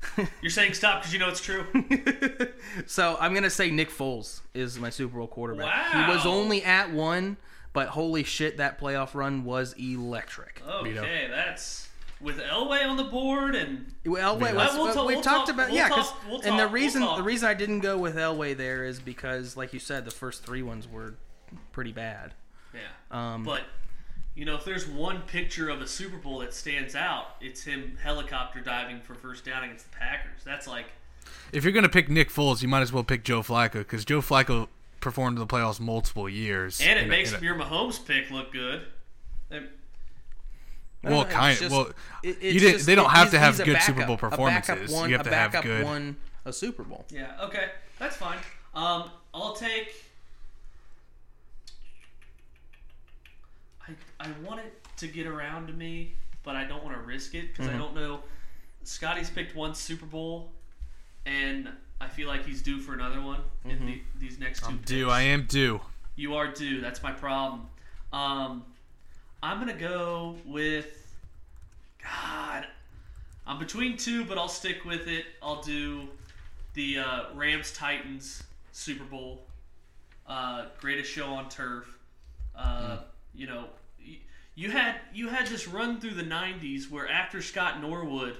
[0.42, 1.64] You're saying stop because you know it's true.
[2.86, 5.92] so I'm gonna say Nick Foles is my Super Bowl quarterback.
[5.92, 7.36] He was only at one,
[7.72, 10.62] but holy shit, that playoff run was electric.
[10.68, 11.88] Okay, that's
[12.20, 14.58] with Elway on the board and Well, wait, Yeah.
[14.58, 16.48] let's- We'll we talk- we'll talked talk- about we'll yeah, 'cause- talk- we'll and the
[16.50, 19.78] talk- we'll reason the reason I didn't go with Elway there is because, like you
[19.78, 21.14] said, the first three ones were
[21.72, 22.34] pretty bad.
[22.74, 22.80] yeah.
[23.10, 23.62] Um, But
[24.38, 27.98] you know, if there's one picture of a Super Bowl that stands out, it's him
[28.00, 30.44] helicopter diving for first down against the Packers.
[30.44, 30.86] That's like
[31.52, 34.20] If you're gonna pick Nick Foles, you might as well pick Joe Flacco because Joe
[34.20, 34.68] Flacco
[35.00, 36.80] performed in the playoffs multiple years.
[36.80, 38.86] and it in makes a- your Mahomes pick look good.
[39.50, 39.68] And-
[41.02, 41.58] Well, know, kind of.
[41.58, 41.90] just- Well,
[42.22, 42.72] it- you didn't.
[42.74, 44.06] just- they don't it- have to have he's a good Super.
[44.06, 44.92] Bowl A performances.
[44.92, 45.84] won- you have a to have good.
[45.84, 47.06] won a Super Bowl.
[47.10, 47.32] Yeah.
[47.42, 48.38] Okay, that's fine.
[48.72, 50.04] Um, I'll take.
[53.88, 57.34] I I want it to get around to me, but I don't want to risk
[57.34, 58.20] it because I don't know.
[58.84, 60.50] Scotty's picked one Super Bowl,
[61.26, 61.68] and
[62.00, 65.12] I feel like he's due for another one in the, these next 2 Do picks.
[65.12, 65.80] I am due.
[66.16, 66.80] You are due.
[66.80, 67.68] That's my problem.
[68.12, 68.64] Um,
[69.42, 70.94] I'm gonna go with.
[72.02, 72.66] God,
[73.46, 75.26] I'm between two, but I'll stick with it.
[75.42, 76.08] I'll do
[76.74, 79.42] the uh, Rams Titans Super Bowl.
[80.26, 81.86] Uh, greatest show on turf.
[82.56, 82.98] Uh,
[83.34, 83.64] You know,
[84.54, 88.36] you had you had this run through the '90s where after Scott Norwood,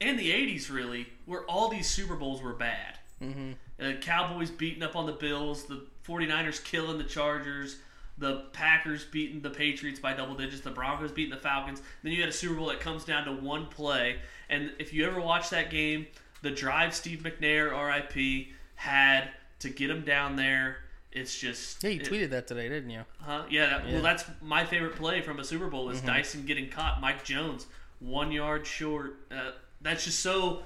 [0.00, 2.98] and the '80s really, where all these Super Bowls were bad.
[3.22, 3.52] Mm-hmm.
[3.80, 7.78] Uh, Cowboys beating up on the Bills, the 49ers killing the Chargers,
[8.16, 11.82] the Packers beating the Patriots by double digits, the Broncos beating the Falcons.
[12.02, 14.18] Then you had a Super Bowl that comes down to one play.
[14.48, 16.06] And if you ever watch that game,
[16.42, 19.30] the drive Steve McNair, RIP, had
[19.60, 20.78] to get him down there.
[21.12, 21.82] It's just.
[21.82, 23.02] Yeah, you it- tweeted that today, didn't you?
[23.20, 23.44] Huh?
[23.50, 23.78] Yeah, that, Yeah.
[23.84, 23.92] Mm-hmm.
[23.94, 27.00] well, that's my favorite play from a Super Bowl is Dyson getting caught.
[27.00, 27.66] Mike Jones,
[28.00, 29.16] one yard short.
[29.30, 30.62] Uh, that's just so.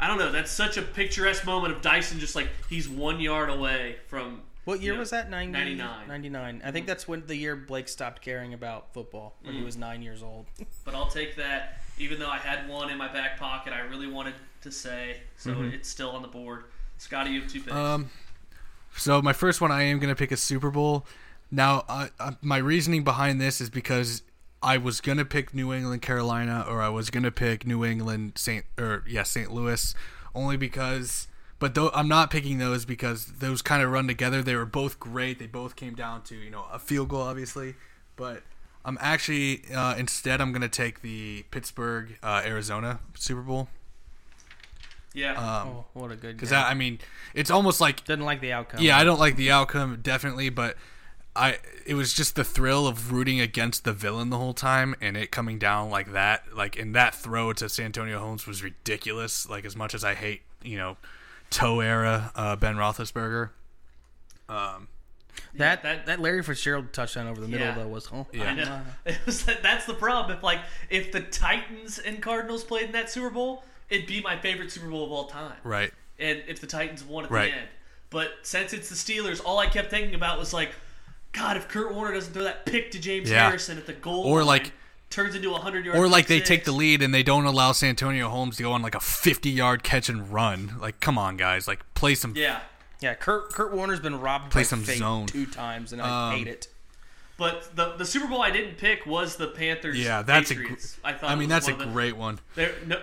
[0.00, 0.32] I don't know.
[0.32, 4.42] That's such a picturesque moment of Dyson just like he's one yard away from.
[4.64, 4.98] What year Yeah.
[5.00, 5.28] was that?
[5.28, 6.08] 90, 99.
[6.08, 6.62] 99.
[6.64, 9.64] I think that's when the year Blake stopped caring about football when he Mm.
[9.66, 10.46] was nine years old.
[10.86, 13.72] But I'll take that, even though I had one in my back pocket.
[13.74, 15.74] I really wanted to say, so Mm-hmm.
[15.74, 16.64] it's still on the board.
[16.96, 17.72] Scotty, you have two picks.
[17.76, 18.08] Um,
[18.96, 21.06] so my first one, I am gonna pick a Super Bowl.
[21.50, 22.08] Now,
[22.40, 24.22] my reasoning behind this is because
[24.62, 28.64] I was gonna pick New England, Carolina, or I was gonna pick New England, Saint,
[28.78, 29.52] or yeah, St.
[29.52, 29.94] Louis,
[30.34, 31.28] only because.
[31.60, 34.42] But though I'm not picking those because those kind of run together.
[34.42, 35.38] They were both great.
[35.38, 37.74] They both came down to you know a field goal, obviously.
[38.16, 38.42] But
[38.84, 43.68] I'm actually uh, instead I'm gonna take the Pittsburgh, uh, Arizona Super Bowl
[45.14, 45.34] yeah.
[45.66, 46.62] oh, what a good because game.
[46.64, 46.98] I mean
[47.32, 48.80] it's almost like Didn't like the outcome.
[48.82, 50.76] Yeah, I don't like the outcome definitely, but
[51.36, 55.16] I it was just the thrill of rooting against the villain the whole time and
[55.16, 59.48] it coming down like that, like in that throw to Santonio Holmes was ridiculous.
[59.48, 60.96] Like as much as I hate, you know,
[61.50, 63.50] toe era uh, Ben Roethlisberger.
[64.48, 64.88] Um,
[65.54, 67.74] That, that- that Larry Fitzgerald touchdown over the middle Yeah.
[67.74, 68.82] though was oh Yeah.
[69.06, 70.36] It was that's the problem.
[70.36, 70.60] If like
[70.90, 74.88] if the Titans and Cardinals played in that Super Bowl, it'd be my favorite Super
[74.88, 75.56] Bowl of all time.
[75.62, 75.92] right.
[76.18, 77.50] And if the Titans won at Right.
[77.52, 77.68] the end,
[78.10, 80.70] but since it's the Steelers, all I kept thinking about was like,
[81.32, 83.46] God, if Kurt Warner doesn't throw that pick to James Yeah.
[83.46, 84.72] Harrison at the goal Or, line, like-
[85.10, 86.48] turns into a hundred yard, Or like they six.
[86.48, 89.50] take the lead and they don't allow Santonio Holmes to go on like a 50
[89.50, 90.76] yard catch and run.
[90.80, 91.66] Like, come on, guys.
[91.68, 92.34] Like, play some.
[92.36, 92.60] Yeah,
[93.00, 95.26] yeah Kurt Kurt Warner's been robbed Play by some fate zone.
[95.26, 96.68] two times and I Um, hate it.
[97.36, 99.98] but the the Super Bowl I didn't pick was the Panthers.
[99.98, 100.54] Yeah, that's a.
[100.54, 100.74] Gr-
[101.04, 101.30] I thought.
[101.30, 102.38] I mean, that's a one of the- great one.
[102.54, 103.00] There, no,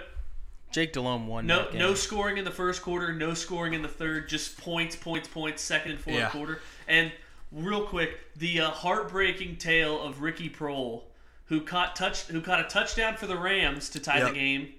[0.71, 1.45] Jake Delhomme won.
[1.47, 1.79] No, that game.
[1.79, 5.61] no scoring in the first quarter, no scoring in the third, just points, points, points,
[5.61, 6.29] second and fourth Yeah.
[6.29, 6.61] quarter.
[6.87, 7.11] And
[7.51, 11.03] real quick, the uh, heartbreaking tale of Ricky Proehl,
[11.45, 14.29] who caught touch, who caught a touchdown for the Rams to tie Yep.
[14.29, 14.73] the game,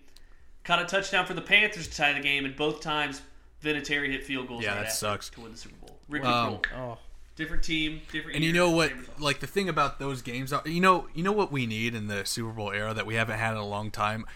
[0.64, 3.22] caught a touchdown for the Panthers to tie the game, and both times
[3.62, 4.64] Vinatieri hit field goals.
[4.64, 5.28] Yeah, right that sucks.
[5.30, 5.99] to win the Super Bowl.
[6.09, 6.99] Ricky Um, Proehl, Oh,
[7.36, 8.36] different team, different.
[8.36, 8.93] And you know what?
[9.18, 12.24] Like the thing about those games, you know, you know what we need in the
[12.24, 14.26] Super Bowl era that we haven't had in a long time,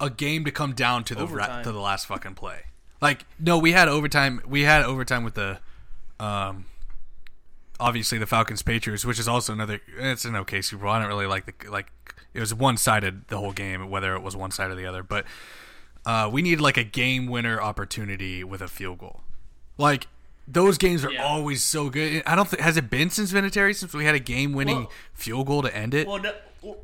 [0.00, 2.62] a game to come down to the ra- to the last fucking play.
[3.00, 4.40] Like, no, we had overtime.
[4.46, 5.58] We had overtime with the,
[6.18, 6.66] um,
[7.78, 9.80] obviously the Falcons Patriots, which is also another.
[9.98, 10.92] It's an okay Super Bowl.
[10.92, 11.86] I don't really like the like.
[12.32, 15.02] It was one sided the whole game, whether it was one side or the other.
[15.02, 15.24] But
[16.06, 19.20] uh, we need like a game winner opportunity with a field goal.
[19.78, 20.06] Like
[20.46, 21.24] those games are Yeah.
[21.24, 22.22] always so good.
[22.26, 24.92] I don't think has it been since Vinatieri since we had a game winning Well-
[25.14, 26.06] field goal to end it.
[26.06, 26.32] Well, no,
[26.62, 26.76] well,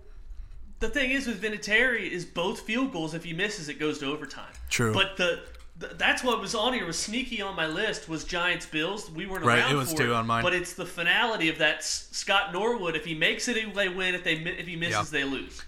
[0.81, 3.15] the thing is with Vinatieri is both field goals.
[3.15, 4.53] If he misses, it goes to overtime.
[4.71, 4.93] True.
[4.93, 5.41] But the,
[5.79, 9.11] the that's what was on here was sneaky on my list was Giants Bills.
[9.11, 10.43] We weren't Right, around it was for too on mine.
[10.43, 12.95] But it's the finality of that Scott Norwood.
[12.97, 14.15] If he makes it, they win.
[14.15, 15.19] If they mi- if he misses, Yeah.
[15.21, 15.63] they lose.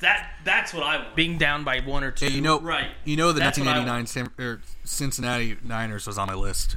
[0.00, 1.16] That that's what I want.
[1.16, 2.26] being down by one or two.
[2.26, 2.90] Yeah, you know, Right.
[3.04, 6.76] You know, the That's 1989 San, or Cincinnati Niners was on my list,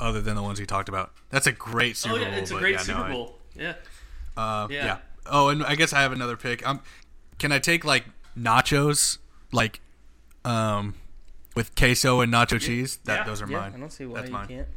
[0.00, 1.12] other than the ones you talked about.
[1.30, 2.38] That's a great Super oh yeah, Bowl.
[2.38, 3.38] it's a great yeah, no, Super I- Bowl.
[3.54, 3.74] Yeah.
[4.36, 4.84] Uh, Yeah.
[4.84, 4.96] yeah.
[5.26, 6.66] Oh, and I guess I have another pick.
[6.66, 6.80] Um,
[7.38, 8.04] can I take like
[8.38, 9.18] nachos,
[9.52, 9.80] like,
[10.44, 10.94] um,
[11.54, 12.98] with queso and nacho cheese?
[13.04, 13.24] That Yeah.
[13.24, 13.72] those are yeah, mine.
[13.74, 14.48] I don't see why That's you mine.
[14.48, 14.68] can't.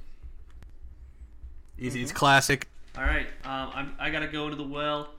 [1.79, 2.01] Easy.
[2.01, 2.67] It's classic.
[2.97, 3.27] All right.
[3.43, 5.13] Um, I'm, I gotta go to the well.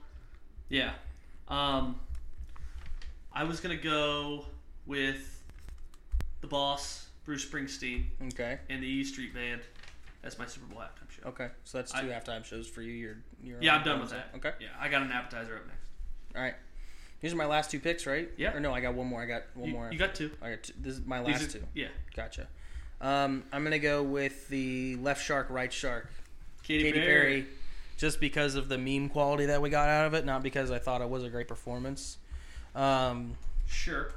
[0.67, 0.91] Yeah.
[1.47, 1.99] Um,
[3.33, 4.45] I was gonna go
[4.85, 5.41] with
[6.41, 8.59] the boss, Bruce Springsteen, Okay.
[8.69, 9.61] and the E Street Band
[10.23, 11.29] as my Super Bowl halftime show.
[11.29, 11.47] Okay.
[11.63, 12.91] So that's two halftime shows for you.
[12.91, 14.31] You're, you're Yeah, I'm done with that.
[14.35, 14.51] Okay.
[14.59, 15.87] Yeah, I got an appetizer up next.
[16.35, 16.55] All right.
[17.21, 18.29] These are my last two picks, right?
[18.37, 18.53] Yeah.
[18.53, 19.21] Or no, I got one more.
[19.21, 19.89] I got one You, more.
[19.91, 20.31] you got two.
[20.41, 20.73] I got two.
[20.79, 21.63] This is my last are- two.
[21.73, 21.87] Yeah.
[22.15, 22.47] Gotcha.
[23.01, 26.09] Um, I'm gonna go with the left shark, right shark.
[26.63, 27.05] Katy, Katy Perry.
[27.41, 27.45] Perry,
[27.97, 30.79] just because of the meme quality that we got out of it, not because I
[30.79, 32.17] thought it was a great performance.
[32.75, 34.11] Um, Sure.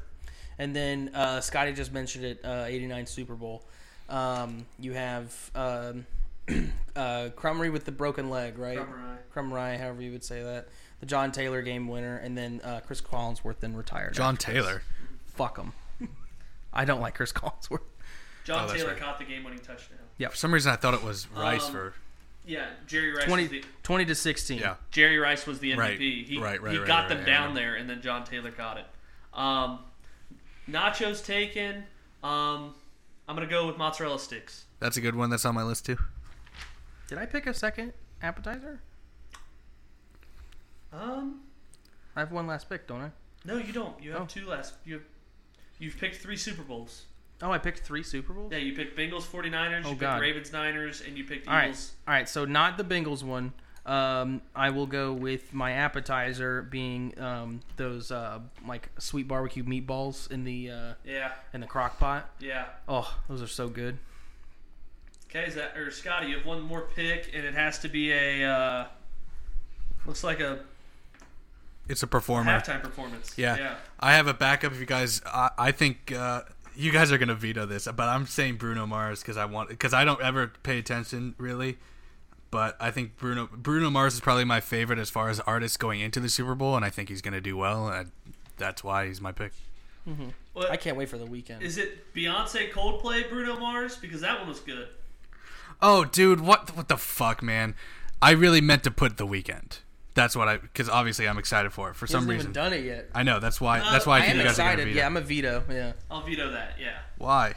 [0.59, 3.63] and then uh, Scotty just mentioned it, uh, '89 Super Bowl.
[4.09, 6.07] Um, you have um,
[6.97, 8.79] uh, Krumrie with the broken leg, right?
[8.79, 9.17] Krumrie.
[9.35, 10.69] Krumrie, however you would say that.
[11.03, 14.15] The John Taylor game winner, and then uh, Cris Collinsworth then retired.
[14.15, 14.65] John after this.
[14.65, 14.83] Taylor.
[15.35, 15.73] Fuck him.
[16.73, 17.81] I don't like Cris Collinsworth.
[18.45, 19.01] John Oh, Taylor right.
[19.01, 19.99] caught the game-winning touchdown.
[20.17, 21.95] Yeah, for some reason, I thought it was Rice Um, for.
[22.47, 23.25] Yeah, Jerry Rice.
[23.25, 24.59] 20, was the, 20 to 16.
[24.61, 24.75] Yeah.
[24.93, 25.77] Jerry Rice was the MVP.
[25.79, 25.99] Right.
[25.99, 27.55] He, Right, right, he right, got right, them right, down right.
[27.57, 28.87] there, and then John Taylor caught it.
[29.37, 29.81] Um,
[30.71, 31.83] nachos taken.
[32.23, 32.75] Um,
[33.29, 34.67] I'm gonna go with mozzarella sticks.
[34.79, 35.31] That's a good one.
[35.31, 35.99] That's on my list too.
[37.09, 37.93] Did I pick a second
[38.23, 38.81] appetizer?
[40.93, 41.41] Um,
[42.17, 43.11] I have one last pick, don't I?
[43.45, 44.01] no, you don't.
[44.03, 44.27] You have Oh.
[44.27, 44.75] two last.
[44.85, 45.03] You have,
[45.79, 47.07] you've picked three Super Bowls.
[47.41, 48.53] Oh, I picked three Super Bowls?
[48.53, 50.21] Yeah, you picked Bengals, 49ers, Oh, you picked God.
[50.21, 51.65] Ravens, Niners, and you picked All right.
[51.71, 51.93] Eagles.
[52.07, 53.53] All right, so not the Bengals one.
[53.85, 60.31] Um, I will go with my appetizer being um, those uh, like sweet barbecue meatballs
[60.31, 62.31] in the uh, Yeah, in the crock pot.
[62.39, 62.67] yeah.
[62.87, 63.99] Oh, those are so good.
[65.29, 66.29] Okay, is that or Scotty?
[66.29, 68.45] You have one more pick, and it has to be a.
[68.49, 68.87] Uh,
[70.07, 70.61] looks like a
[71.89, 72.53] It's a performer.
[72.53, 73.37] halftime performance.
[73.37, 73.57] Yeah.
[73.57, 73.75] Yeah.
[74.01, 74.73] I have a backup.
[74.73, 76.43] If you guys, I, I think uh,
[76.77, 79.93] you guys are gonna veto this, but I'm saying Bruno Mars because I want because
[79.93, 81.79] I don't ever pay attention really.
[82.51, 86.01] But I think Bruno Bruno Mars is probably my favorite as far as artists going
[86.01, 88.13] into the Super Bowl, and I think he's gonna do well, and
[88.59, 89.53] that's why he's my pick.
[90.53, 91.63] What, I can't wait for the Weeknd.
[91.63, 93.97] Is it Beyonce, Coldplay, Bruno Mars?
[93.97, 94.89] Because that one was good.
[95.81, 97.75] Oh, dude, what what the fuck, man?
[98.21, 99.79] I really meant to put the Weeknd.
[100.15, 102.51] That's what I because obviously I'm excited for it for He some hasn't reason.
[102.51, 103.09] even done it yet.
[103.15, 103.81] I know that's why.
[103.81, 104.89] Uh, That's why I, I think am you guys are gonna excited.
[104.89, 104.99] veto.
[104.99, 105.65] Yeah, I'm a veto.
[105.71, 106.73] Yeah, I'll veto that.
[106.81, 106.99] Yeah.
[107.19, 107.55] Why?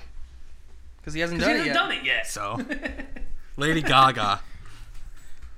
[0.97, 1.81] because he hasn't done he it hasn't yet.
[1.81, 2.27] done it yet.
[2.27, 2.59] So,
[3.57, 4.39] Lady Gaga.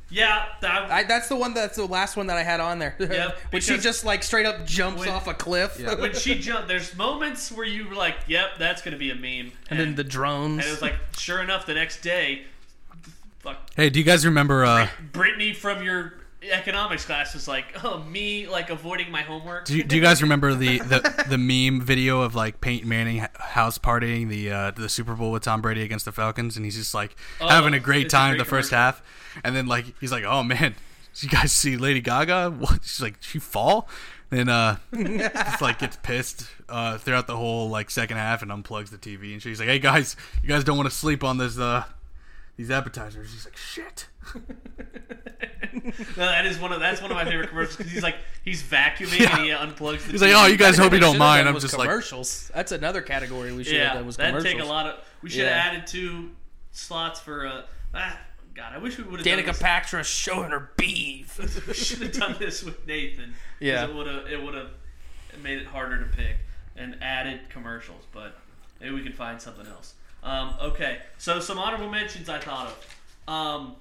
[0.09, 1.53] Yeah, that, I, that's the one.
[1.53, 2.95] That's the last one that I had on there.
[2.97, 6.69] Yep, when she just like straight up jumps When- off a cliff, when she jumped,
[6.69, 10.03] there's moments where you were like, "Yep, that's gonna be a meme," and then the
[10.05, 10.59] drones.
[10.59, 12.43] and it was like, sure enough, the next day,
[13.39, 14.63] fuck, Hey, do you guys remember?
[14.63, 16.13] Uh, Brittany from your
[16.51, 20.21] economics class was like, "Oh, me like avoiding my homework." do you, do you guys
[20.21, 24.89] remember the, the, the meme video of like Peyton Manning house partying the uh, the
[24.89, 28.05] Super Bowl with Tom Brady against the Falcons, and he's just like having a great
[28.05, 28.77] it's a time great the first commercial.
[28.77, 30.75] half, and then like he's like, "Oh man,
[31.13, 32.51] did you guys see Lady Gaga?
[32.57, 32.83] What?
[32.83, 33.87] She's like, she fall."
[34.29, 38.89] And uh, just like gets pissed uh, throughout the whole like second half and unplugs
[38.89, 41.57] the TV, and she's like, "Hey guys, you guys don't want to sleep on this
[41.57, 41.85] uh,
[42.57, 44.07] these appetizers." He's like, "Shit."
[46.17, 48.61] No, that is one of that's one of my favorite commercials because he's like he's
[48.63, 50.11] vacuuming and he unplugs the.
[50.11, 52.51] He's like, "Oh, you guys hope you don't mind." I'm was just like, commercials.
[52.53, 54.95] That's another category we should have yeah, done was that'd take a lot of.
[55.21, 55.61] We should Yeah.
[55.61, 56.31] have added two
[56.71, 57.47] slots for.
[57.47, 57.61] Uh,
[57.93, 58.19] ah,
[58.53, 59.61] God, I wish we would have done Danica this.
[59.61, 61.38] Patrick showing her beef.
[61.67, 63.33] we should have done this with Nathan.
[63.59, 63.85] Yeah.
[63.85, 64.69] it would have it would have
[65.43, 66.38] made it harder to pick
[66.75, 68.38] and added commercials, but
[68.79, 69.93] maybe we can find something else.
[70.23, 73.33] Um, okay, so some honorable mentions I thought of.
[73.33, 73.75] Um,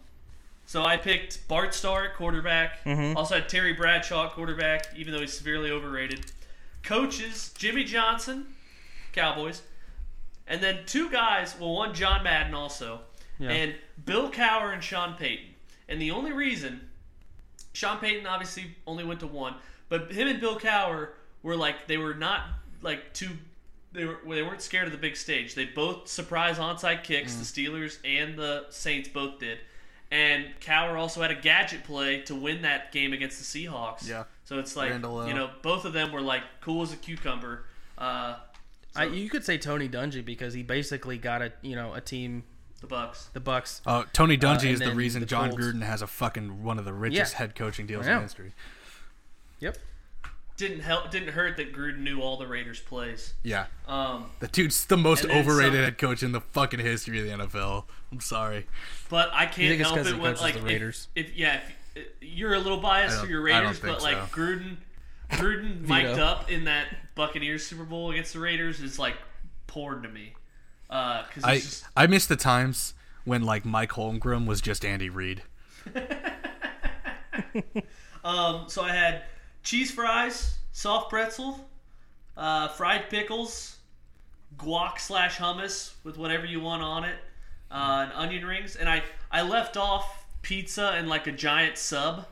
[0.67, 2.83] so I picked Bart Starr at quarterback.
[2.85, 3.17] Mm-hmm.
[3.17, 6.27] Also had Terry Bradshaw at quarterback, even though he's severely overrated.
[6.83, 8.47] Coaches Jimmy Johnson,
[9.13, 9.63] Cowboys,
[10.47, 11.55] and then two guys.
[11.59, 13.01] Well, one John Madden also,
[13.39, 13.51] Yeah.
[13.51, 15.47] and Bill Cowher and Sean Payton.
[15.89, 16.89] And the only reason
[17.73, 19.55] Sean Payton obviously only went to one,
[19.89, 21.11] but him and Bill Cowher
[21.43, 22.43] were like they were not
[22.83, 23.31] like two
[23.93, 25.55] They were they weren't scared of the big stage.
[25.55, 27.35] They both surprise onside kicks.
[27.35, 27.39] Mm.
[27.39, 29.59] The Steelers and the Saints both did,
[30.11, 34.09] and Cowher also had a gadget play to win that game against the Seahawks.
[34.09, 34.25] Yeah.
[34.45, 36.97] So it's like Randall, uh, you know both of them were like cool as a
[36.97, 37.65] cucumber.
[37.99, 38.37] Uh,
[38.95, 42.45] I, you could say Tony Dungy because he basically got a you know a team,
[42.81, 43.29] the Bucks.
[43.33, 43.83] the Bucks.
[43.87, 45.65] Oh, Tony Dungy and is the reason the John Colts.
[45.65, 47.39] Gruden has a fucking one of the richest Yeah.
[47.39, 48.53] head coaching deals in history.
[49.61, 49.77] Yep.
[50.57, 51.11] Didn't help.
[51.11, 53.35] Didn't hurt that Gruden knew all the Raiders plays.
[53.43, 57.27] Yeah, Um, the dude's the most overrated some- head coach in the fucking history of
[57.27, 57.85] the NFL.
[58.11, 58.67] I'm sorry.
[59.11, 61.09] But I can't think it's it he when like the Raiders?
[61.15, 61.61] If, yeah,
[61.95, 64.23] if, uh, you're a little biased for your Raiders, think but like so.
[64.35, 64.77] Gruden,
[65.31, 69.17] Gruden mic'd up in that Buccaneers Super Bowl against the Raiders is like
[69.67, 70.33] porn to me.
[70.89, 72.95] Because I just I miss the times
[73.25, 75.43] when like Mike Holmgren was just Andy Reid.
[78.25, 79.23] um, so I had
[79.67, 81.69] cheese fries, soft pretzel,
[82.37, 83.77] uh, fried pickles,
[84.57, 87.17] guac slash hummus with whatever you want on it,
[87.71, 92.27] uh, and onion rings, and I I left off pizza and like a giant sub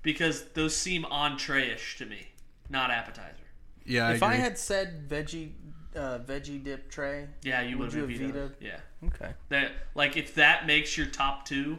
[0.00, 2.28] because those seem entree-ish to me,
[2.70, 3.36] not appetizer.
[3.84, 5.50] Yeah, I if I had said veggie
[5.94, 8.34] uh, veggie dip tray, Yeah, you Would would you have have vetoed.
[8.34, 8.56] vetoed?
[8.60, 9.34] Yeah, okay.
[9.50, 11.78] that like if that makes your top two,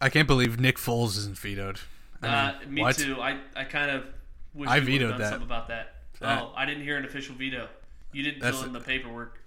[0.00, 1.78] I can't believe Nick Foles isn't vetoed.
[2.22, 2.96] I uh, me what?
[2.96, 3.20] too.
[3.20, 4.04] I I kind of
[4.54, 5.30] wish i'd have vetoed done that.
[5.30, 5.94] something about that.
[6.20, 7.68] That- Oh, I didn't hear an official veto.
[8.12, 9.38] You didn't That's- fill in the paperwork.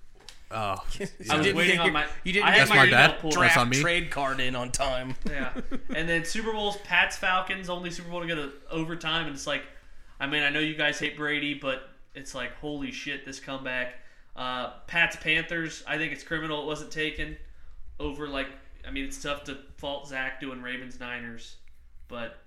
[0.51, 2.05] Oh, I was didn't waiting get on your- my.
[2.23, 3.19] you didn't I get had That's my email bad.
[3.19, 3.61] pulled That's up.
[3.61, 3.81] on me.
[3.81, 5.15] trade card in on time.
[5.29, 5.53] Yeah,
[5.95, 9.47] and then Super Bowls, Pats Falcons, only Super Bowl to go to overtime, and it's
[9.47, 9.63] like,
[10.19, 13.93] I mean, I know you guys hate Brady, but it's like, holy shit, this comeback.
[14.35, 17.37] Uh, Pats Panthers, I think it's criminal it wasn't taken
[17.99, 18.27] over.
[18.27, 18.47] Like,
[18.87, 21.55] I mean, it's tough to fault Zach doing Ravens Niners,
[22.07, 22.44] but I don't know.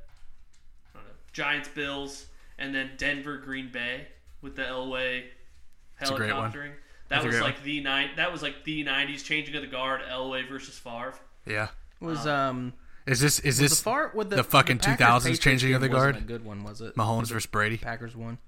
[1.39, 2.27] Giants Bills,
[2.59, 4.09] and then Denver Green Bay
[4.43, 5.23] with the Elway
[6.01, 6.51] a great one.
[6.53, 6.73] helicoptering.
[7.09, 8.17] That was great like the night.
[8.17, 10.01] That was like the '90s changing of the guard.
[10.11, 11.15] Elway versus Favre.
[11.47, 11.69] yeah.
[12.01, 12.73] Was um
[13.07, 15.95] Is this is this the far with the the fucking 2000s changing of game the
[15.95, 16.25] wasn't guard?
[16.25, 16.95] A good one was it?
[16.97, 17.77] Mahomes versus Brady?
[17.77, 18.39] Packers won.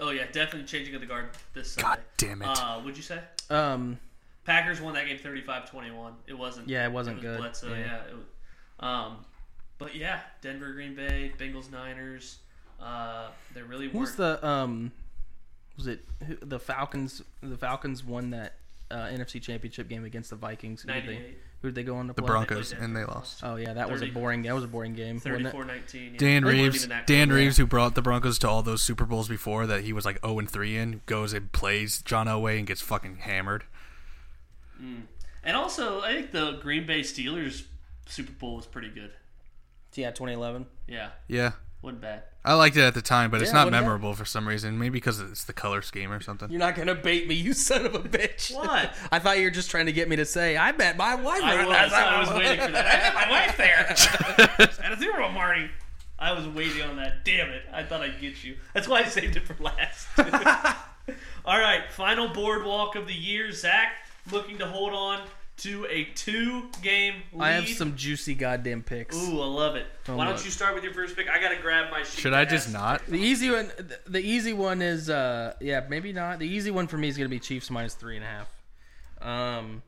[0.00, 1.88] Oh yeah, definitely changing of the guard this Sunday.
[1.88, 2.48] God damn it!
[2.48, 3.20] Uh, would you say
[3.50, 3.98] Um,
[4.44, 6.12] Packers won that game 35-21?
[6.26, 6.68] It wasn't.
[6.68, 7.38] Yeah, it wasn't was good.
[7.38, 7.78] Bledsoe, Yeah.
[7.78, 8.00] yeah.
[8.10, 8.24] it was,
[8.80, 9.24] um,
[9.78, 12.38] but yeah, Denver, Green Bay, Bengals, Niners.
[12.80, 14.40] Uh, they really who's weren't.
[14.40, 14.92] the um,
[15.76, 17.22] was it who, the Falcons?
[17.42, 18.54] The Falcons won that
[18.90, 20.82] uh, NFC Championship game against the Vikings.
[20.82, 21.34] Who did they?
[21.62, 22.22] Who did they go on to play?
[22.22, 22.26] the play?
[22.26, 22.84] Broncos Denver.
[22.84, 23.40] and they lost.
[23.42, 24.42] Oh yeah, that was a boring.
[24.42, 25.16] That was a boring game.
[25.16, 26.12] wasn't 34-19.
[26.12, 26.18] Yeah.
[26.18, 27.34] Dan They Reeves, Dan good.
[27.34, 30.20] Reeves, who brought the Broncos to all those Super Bowls before, that he was like
[30.24, 33.64] 0 and 3 in, goes and plays John Elway and gets fucking hammered.
[34.78, 37.64] And also, I think the Green Bay Steelers
[38.06, 39.12] Super Bowl was pretty good.
[39.96, 40.66] Yeah, 2011.
[40.86, 42.22] Yeah, Yeah, wasn't bad.
[42.44, 44.46] I liked it at the time, but it's Yeah, not what about- memorable for some
[44.46, 44.78] reason.
[44.78, 46.48] Maybe because it's the color scheme or something.
[46.50, 48.54] You're not gonna bait me, you son of a bitch.
[48.54, 48.94] What?
[49.12, 50.56] I thought you were just trying to get me to say.
[50.56, 51.42] I bet my wife.
[51.42, 51.92] I was.
[51.92, 52.86] I was waiting for that.
[52.86, 54.78] I had my wife there.
[54.84, 55.68] At a zero, Marty.
[56.18, 57.24] I was waiting on that.
[57.24, 57.62] Damn it!
[57.72, 58.56] I thought I'd get you.
[58.74, 60.06] That's why I saved it for last.
[61.44, 63.52] All right, final boardwalk of the year.
[63.52, 63.92] Zach
[64.32, 65.20] looking to hold on
[65.58, 67.42] to a two-game lead.
[67.42, 69.16] I have some juicy goddamn picks.
[69.16, 69.86] Ooh, I love it.
[70.08, 70.44] Oh, Why don't look.
[70.44, 71.30] you start with your first pick?
[71.30, 72.20] I gotta grab my sheet.
[72.20, 73.06] Should I just not?
[73.06, 73.70] The easy one,
[74.06, 76.38] the easy one is, uh, yeah, maybe not.
[76.38, 78.48] The easy one for me is gonna be Chiefs minus three and a half.
[79.22, 79.82] Um,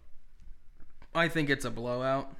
[1.14, 2.35] I think it's a blowout.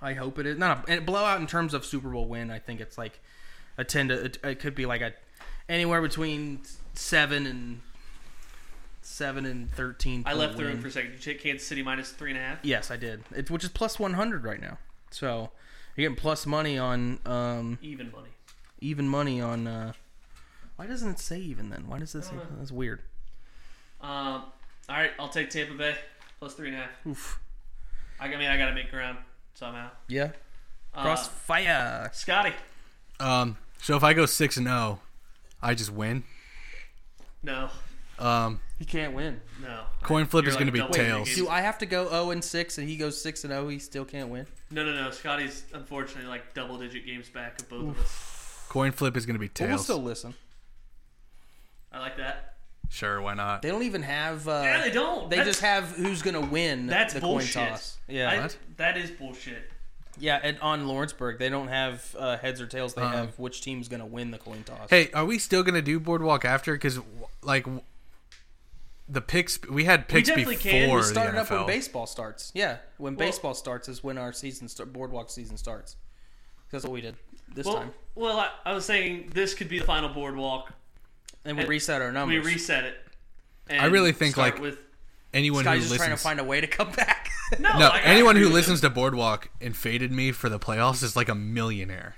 [0.00, 2.50] I hope it is not a, a blowout in terms of Super Bowl win.
[2.50, 3.20] I think it's like
[3.76, 4.24] a ten to.
[4.24, 5.12] It, it could be like a
[5.68, 6.60] anywhere between
[6.94, 7.80] seven and
[9.06, 10.22] seven and thirteen.
[10.26, 11.12] I left the room for a second.
[11.12, 12.58] Did you take Kansas City minus three and a half?
[12.62, 13.22] Yes, I did.
[13.34, 14.78] It, which is plus one hundred right now.
[15.10, 15.50] So
[15.96, 18.28] you're getting plus money on um, Even money.
[18.80, 19.66] even money on.
[19.66, 19.92] Uh,
[20.76, 21.84] why doesn't it say even then?
[21.86, 22.28] Why does this?
[22.28, 22.58] don't.
[22.58, 23.00] That's weird.
[24.00, 24.42] Um,
[24.88, 25.94] all right, I'll take Tampa Bay
[26.38, 26.90] plus three and a half.
[27.06, 27.38] Oof.
[28.20, 29.18] I I mean, I gotta make ground
[29.54, 29.90] somehow.
[30.08, 30.32] Yeah.
[30.94, 32.10] Uh, Crossfire.
[32.12, 32.52] Scotty.
[33.20, 35.00] Um, so if I go six and zero,
[35.62, 36.24] I just win.
[37.42, 37.68] No,
[38.18, 39.40] Um, He can't win.
[39.62, 39.84] no.
[40.02, 41.28] coin flip You're is like going to be double tails.
[41.28, 41.40] digits.
[41.46, 43.68] Do I have to go zero and six, and he goes six and zero?
[43.68, 44.46] He still can't win.
[44.70, 45.10] No, no, no.
[45.10, 48.64] Scotty's unfortunately like double-digit games back of both of us.
[48.68, 49.84] Coin flip is going to be But we'll tails.
[49.84, 50.34] still listen.
[51.92, 52.54] I like that.
[52.88, 53.62] Sure, why not?
[53.62, 54.46] They don't even have.
[54.46, 55.28] Uh, Yeah, they don't.
[55.28, 57.54] They That's- just have who's gonna win That's the bullshit.
[57.54, 57.96] coin toss.
[58.06, 58.30] Yeah.
[58.30, 59.70] I- that is bullshit.
[60.18, 62.94] Yeah, and on Lawrenceburg, they don't have uh, heads or tails.
[62.94, 63.10] They Uh-uh.
[63.12, 64.88] have which team's gonna win the coin toss.
[64.88, 66.72] Hey, are we still going to do boardwalk after?
[66.74, 67.00] Because
[67.42, 67.82] like w-
[69.08, 70.88] the picks, we had picks definitely before can.
[70.90, 72.52] We we the started up when baseball starts.
[72.54, 75.96] Yeah, when Well- baseball starts is when our season start, boardwalk season starts.
[76.70, 77.14] That's what we did
[77.54, 80.72] this Well, time, well, I, I was saying this could be the final boardwalk.
[81.44, 82.44] and we and reset our numbers.
[82.44, 82.96] We reset it.
[83.68, 84.78] And I really think, like, with
[85.32, 87.28] Anyone Sky's who just listens, trying to find a way to come back.
[87.60, 91.14] no, no, like, anyone who listens to boardwalk and faded me for the playoffs is
[91.16, 92.16] like a millionaire.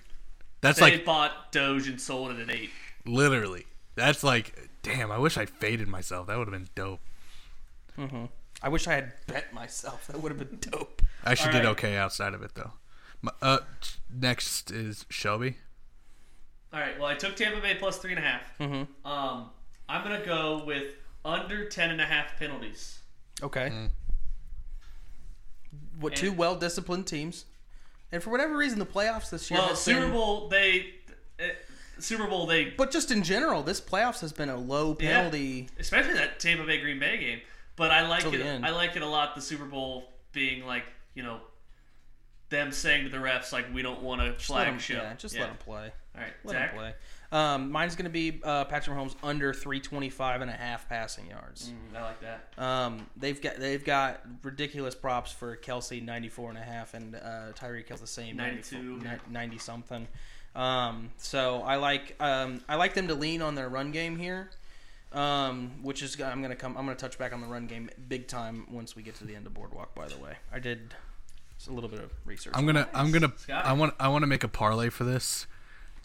[0.60, 2.70] That's they like bought Doge and sold it at eight.
[3.06, 3.66] literally.
[3.94, 5.10] That's like, damn.
[5.12, 6.26] I wish I faded myself.
[6.28, 7.00] That would have been dope.
[8.62, 10.06] I wish I had bet myself.
[10.06, 11.02] That would have been dope.
[11.24, 11.70] I actually All did right.
[11.72, 12.72] okay outside of it though.
[13.22, 13.58] My- Uh,
[14.12, 15.56] next is Shelby.
[16.72, 16.96] All right.
[16.98, 18.42] Well, I took Tampa Bay plus three and a half.
[18.58, 19.06] Mm-hmm.
[19.06, 19.50] Um,
[19.88, 22.98] I'm gonna go with under ten and a half penalties.
[23.42, 23.70] Okay.
[23.70, 23.90] Mm.
[25.98, 27.44] What two well disciplined teams,
[28.12, 29.58] and for whatever reason, the playoffs this year.
[29.60, 30.94] Well, Super been- Bowl they,
[31.40, 31.44] uh,
[32.00, 35.18] Super Bowl they, but just in general, this playoffs has been a low Yeah.
[35.18, 35.68] penalty.
[35.78, 37.40] especially that Tampa Bay Green Bay game.
[37.76, 38.64] But I like it.
[38.64, 39.34] I like it a lot.
[39.34, 40.84] The Super Bowl being like
[41.14, 41.40] you know,
[42.50, 44.94] them saying to the refs like we don't want to flag 'em- show.
[44.94, 45.92] Yeah, just let them play.
[46.14, 46.70] All right, Let Zach.
[46.70, 46.94] them play.
[47.30, 51.70] Um, mine's going to be uh, Patrick Mahomes under 325 and a half passing yards.
[51.92, 52.48] Mm, I like that.
[52.56, 57.52] Um, they've got they've got ridiculous props for Kelce 94 and a half and uh,
[57.54, 58.76] Tyreek Hill's the same 92.
[58.98, 60.08] 94 90 something.
[60.54, 64.50] Um, so I like um, I like them to lean on their run game here.
[65.10, 68.26] Um, which is I'm gonna come I'm gonna touch back on the run game big
[68.26, 69.94] time once we get to the end of boardwalk.
[69.94, 70.94] By the way, I did
[71.68, 72.52] a little bit of research.
[72.56, 73.64] I'm gonna, I'm gonna, Scott.
[73.64, 75.46] I want, I want to make a parlay for this,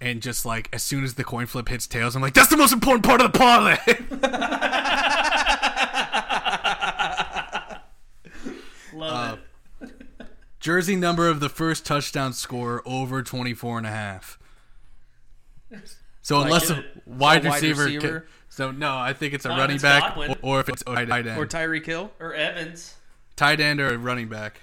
[0.01, 2.57] and just like as soon as the coin flip hits tails, I'm like, that's the
[2.57, 3.77] most important part of the parlay.
[8.93, 9.42] Love it.
[10.63, 14.39] Jersey number of the first touchdown score over 24 and a half.
[16.21, 18.27] So unless a wide A wide receiver, receiver?
[18.47, 20.37] so no, I think it's a running back, Godwin.
[20.41, 22.13] or, if it's a tight end, or Tyreek Hill.
[22.17, 22.95] Or Evans.
[23.35, 24.61] tight end or a running back.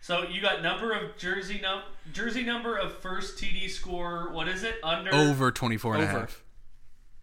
[0.00, 4.32] So you got number of jersey num jersey number of first TD score.
[4.32, 4.74] What is it?
[4.82, 6.18] Under Over 24 and a Over.
[6.18, 6.42] half.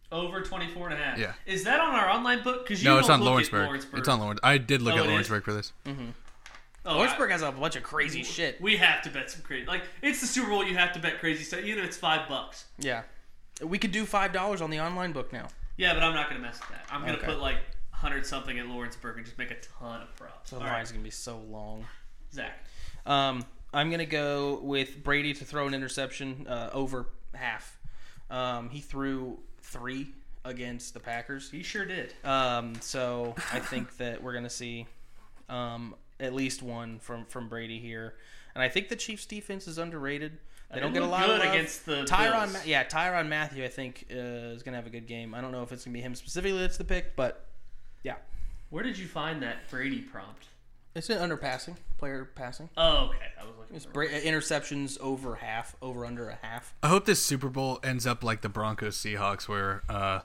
[0.10, 1.18] over 24 and a half.
[1.18, 1.34] Yeah.
[1.46, 2.64] Is that on our online book?
[2.64, 3.66] Because you No, it's on Lawrenceburg.
[3.66, 4.00] Lawrenceburg.
[4.00, 4.40] It's on Lawrence.
[4.42, 5.12] I did look Oh, at it is?
[5.30, 5.74] Lawrenceburg for this.
[5.86, 6.12] Mm-hmm.
[6.86, 8.60] Oh, Lawrenceburg I- has a bunch of crazy shit.
[8.62, 9.66] We have to bet some crazy.
[9.68, 10.64] Like it's the Super Bowl.
[10.64, 11.62] You have to bet crazy stuff.
[11.62, 12.66] Even if it's five bucks.
[12.80, 13.04] Yeah,
[13.64, 15.48] we could do five dollars on the online book now.
[15.78, 16.86] Yeah, but I'm not gonna mess with that.
[16.92, 17.26] I'm gonna Okay.
[17.28, 17.58] put like
[17.92, 20.50] hundred something at Lawrenceburg and just make a ton of props.
[20.50, 21.86] The All line's right, gonna be so long.
[22.34, 22.66] Zach.
[23.06, 27.78] Um, I'm gonna go with Brady to throw an interception uh, over half.
[28.32, 30.08] Um, he threw three
[30.44, 31.52] against the Packers.
[31.52, 32.14] He sure did.
[32.24, 34.88] Um, so I think that we're gonna see
[35.48, 38.16] um, at least one from from Brady here,
[38.56, 40.38] and I think the Chiefs' defense is underrated.
[40.74, 41.54] They don't get a lot good of love.
[41.54, 42.44] against the Tyrann.
[42.44, 42.54] Bills.
[42.54, 43.66] Ma- yeah, Tyrann Mathieu.
[43.66, 44.16] I think uh,
[44.56, 45.34] is gonna have a good game.
[45.36, 47.46] I don't know if it's gonna be him specifically that's the pick, but
[48.04, 48.16] yeah,
[48.70, 50.46] Where did you find that Brady prompt?
[50.96, 52.70] it's an under passing player passing.
[52.78, 53.18] Oh, okay.
[53.40, 53.76] I was looking.
[53.76, 56.74] It's bra- interceptions over half, over under a half.
[56.84, 60.22] I hope this Super Bowl ends up like the Broncos Seahawks, where uh,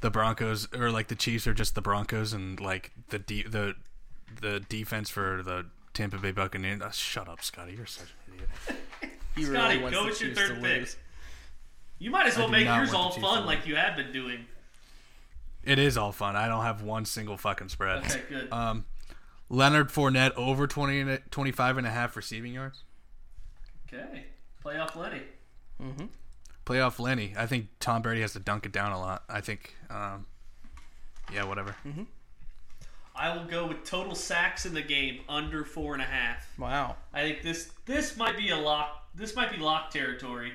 [0.00, 3.74] the Broncos or like the Chiefs are just the Broncos, and like the de- the
[4.40, 6.80] the defense for the Tampa Bay Buccaneers.
[6.80, 7.74] Uh, shut up, Scotty.
[7.76, 8.80] You're such an idiot.
[9.36, 10.80] He Scotty, really go with your Chiefs third to pick.
[10.80, 10.96] lose.
[12.00, 14.46] You might as well make yours all fun like you have been doing.
[15.62, 16.34] It is all fun.
[16.34, 17.98] I don't have one single fucking spread.
[18.04, 18.48] Okay, good.
[18.52, 18.86] Um,
[19.48, 22.82] Leonard Fournette over 20 25 and a half receiving yards.
[23.92, 24.24] Okay.
[24.64, 25.22] Playoff Lenny.
[25.80, 26.08] Mhm.
[26.66, 27.34] Playoff Lenny.
[27.36, 29.22] I think Tom Brady has to dunk it down a lot.
[29.28, 30.26] I think, um,
[31.32, 31.76] yeah, whatever.
[33.20, 36.50] I will go with total sacks in the game under four and a half.
[36.58, 36.96] Wow.
[37.12, 39.08] I think this this might be a lock.
[39.14, 40.52] This might be lock territory,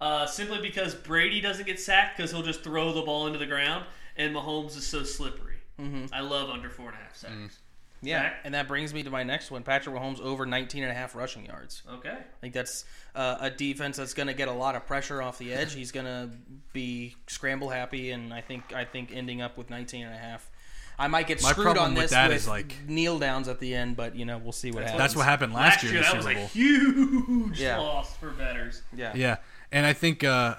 [0.00, 3.46] uh, simply because Brady doesn't get sacked because he'll just throw the ball into the
[3.46, 3.84] ground,
[4.16, 5.56] and Mahomes is so slippery.
[5.78, 6.06] Mm-hmm.
[6.10, 7.58] I love under four and a half sacks.
[8.00, 8.40] Yeah, Zach?
[8.44, 9.62] and that brings me to my next one.
[9.62, 11.82] Patrick Mahomes over 19 and a half rushing yards.
[11.90, 12.10] Okay.
[12.10, 15.38] I think that's uh, a defense that's going to get a lot of pressure off
[15.38, 15.74] the edge.
[15.74, 16.30] He's going to
[16.72, 20.50] be scramble happy, and I think I think ending up with 19 and a half.
[20.98, 23.48] I might get My screwed problem on with this that with is, like- kneel downs
[23.48, 24.98] at the end, but you know we'll see what happens.
[24.98, 27.78] That's what happened last, Last year year, in the that was a huge Yeah.
[27.78, 28.82] loss for betters.
[28.94, 29.12] Yeah.
[29.14, 29.36] Yeah,
[29.70, 30.54] and I think uh,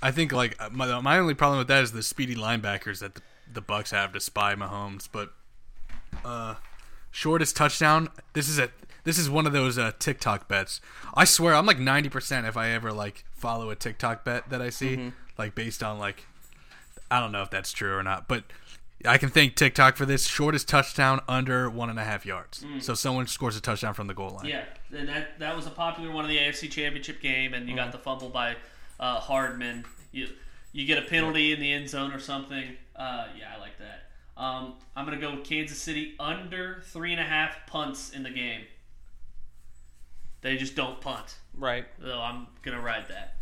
[0.00, 3.22] I think like my my only problem with that is the speedy linebackers that the,
[3.54, 5.08] the Bucks have to spy Mahomes.
[5.10, 5.32] But
[6.24, 6.54] uh,
[7.10, 8.08] shortest touchdown.
[8.34, 8.70] This is a
[9.04, 10.80] this is one of those uh, TikTok bets.
[11.14, 14.62] I swear I'm like ninety percent if I ever like follow a TikTok bet that
[14.62, 16.24] I see like based on like
[17.10, 18.44] I don't know if that's true or not, but.
[19.06, 22.64] I can thank TikTok for this shortest touchdown under one and a half yards.
[22.80, 24.46] So someone scores a touchdown from the goal line.
[24.46, 24.64] Yeah,
[24.96, 27.92] and that that was a popular one in the AFC Championship game, and you got
[27.92, 28.56] the fumble by
[29.00, 29.84] uh, Hardman.
[30.12, 30.28] You
[30.72, 32.76] you get a penalty in the end zone or something.
[32.96, 34.08] Uh, yeah, I like that.
[34.40, 38.30] Um, I'm gonna go with Kansas City under three and a half punts in the
[38.30, 38.62] game.
[40.40, 41.86] They just don't punt, Right.
[42.02, 43.36] so I'm gonna ride that.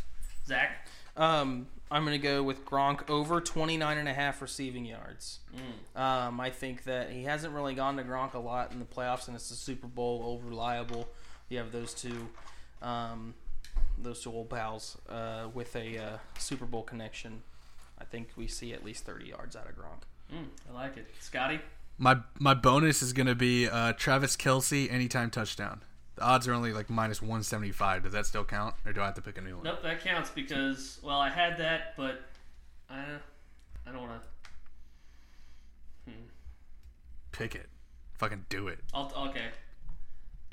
[0.47, 0.87] Zach,
[1.17, 5.41] Um, I'm going to go with Gronk over 29 and a half receiving yards.
[5.97, 9.27] Um, I think that he hasn't really gone to Gronk a lot in the playoffs,
[9.27, 11.09] and it's the Super Bowl, all reliable.
[11.49, 12.29] You have those two,
[12.81, 13.35] um,
[13.99, 17.43] those two old pals uh, with a uh, Super Bowl connection.
[17.99, 20.03] I think we see at least 30 yards out of Gronk.
[20.33, 21.07] mm, I like it.
[21.21, 21.61] Scotty,
[21.99, 25.83] My my bonus is gonna be uh, Travis Kelce anytime touchdown.
[26.21, 28.03] The odds are only like minus one seventy five.
[28.03, 29.65] Does that still count, or do I have to pick a new one?
[29.65, 32.21] nope, that counts because well, I had that, but
[32.91, 33.05] I
[33.87, 34.21] I don't wanna.
[37.33, 37.71] Pick it.
[38.19, 38.81] Fucking do it.
[38.93, 39.47] I'll, okay.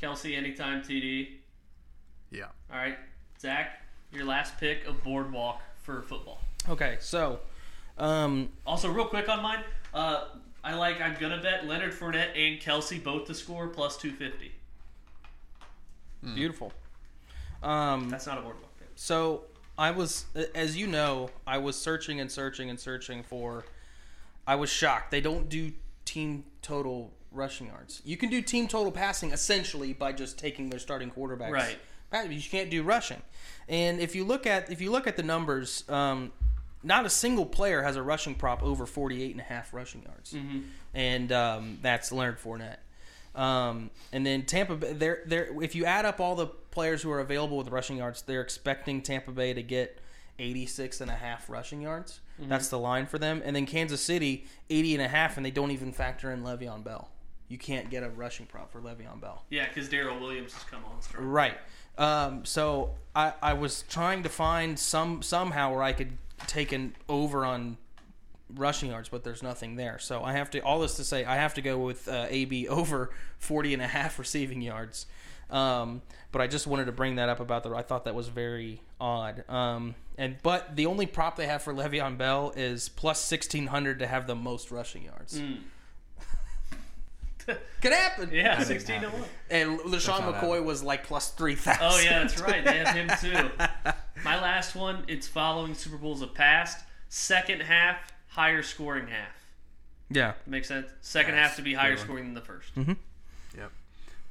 [0.02, 1.32] Kelce, anytime TD.
[2.32, 2.46] Yeah.
[2.72, 2.98] All right,
[3.38, 3.82] Zach,
[4.14, 6.40] your last pick of Boardwalk for football.
[6.70, 7.42] Okay, so
[7.98, 10.30] um, Also, real quick on mine, uh,
[10.64, 11.02] I like.
[11.02, 14.54] I'm gonna bet Leonard Fournette and Kelce both to score plus 250.
[16.22, 16.72] Beautiful.
[17.64, 18.72] Um, That's not a Boardwalk.
[18.96, 19.44] So
[19.78, 23.66] I was, as you know, I was searching and searching and searching for.
[24.46, 25.12] I was shocked.
[25.12, 25.72] They don't do
[26.06, 28.02] team total rushing yards.
[28.06, 31.52] You can do team total passing essentially by just taking their starting quarterbacks.
[32.12, 32.32] Right.
[32.32, 33.22] You can't do rushing.
[33.68, 36.32] And if you look at if you look at the numbers, um,
[36.84, 40.36] not a single player has a rushing prop over 48 and a half rushing yards.
[40.94, 42.78] And um, that's Leonard Fournette.
[43.38, 47.12] Um, and then Tampa Bay, they're, they're, if you add up all the players who
[47.12, 50.00] are available with rushing yards, they're expecting Tampa Bay to get
[50.40, 52.20] 86 and a half rushing yards.
[52.40, 53.42] That's the line for them.
[53.44, 56.84] And then Kansas City, 80 and a half, and they don't even factor in Le'Veon
[56.84, 57.10] Bell.
[57.48, 59.44] You can't get a rushing prop for Le'Veon Bell.
[59.50, 61.26] Yeah, because Darrel Williams has come on strong.
[61.26, 61.58] Right.
[61.98, 66.96] Um, so I, I was trying to find some somehow where I could take an
[67.10, 67.78] over on
[68.56, 70.00] rushing yards, but there's nothing there.
[70.00, 72.68] So I have to all this to say I have to go with uh, AB
[72.70, 75.06] over 40 and a half receiving yards.
[75.50, 77.74] Um, but I just wanted to bring that up about the.
[77.74, 79.50] I thought that was very odd.
[79.50, 84.08] Um, and but the only prop they have for Le'Veon Bell is plus 1600 to
[84.08, 85.42] have the most rushing yards.
[87.82, 88.30] Could happen.
[88.34, 89.24] Yeah, 16 to one.
[89.50, 91.80] And LeSean not McCoy was like plus 3,000.
[91.82, 92.66] Oh yeah, that's right.
[92.66, 93.50] They have him too.
[94.26, 95.06] My last one.
[95.08, 96.84] It's following Super Bowls of past.
[97.08, 98.00] Second half,
[98.38, 99.34] higher scoring half.
[100.10, 100.34] Yeah.
[100.46, 100.88] Makes sense.
[101.02, 101.48] Second Nice.
[101.48, 102.94] half to be higher scoring than the 1st Mm-hmm.
[103.58, 103.72] Yep.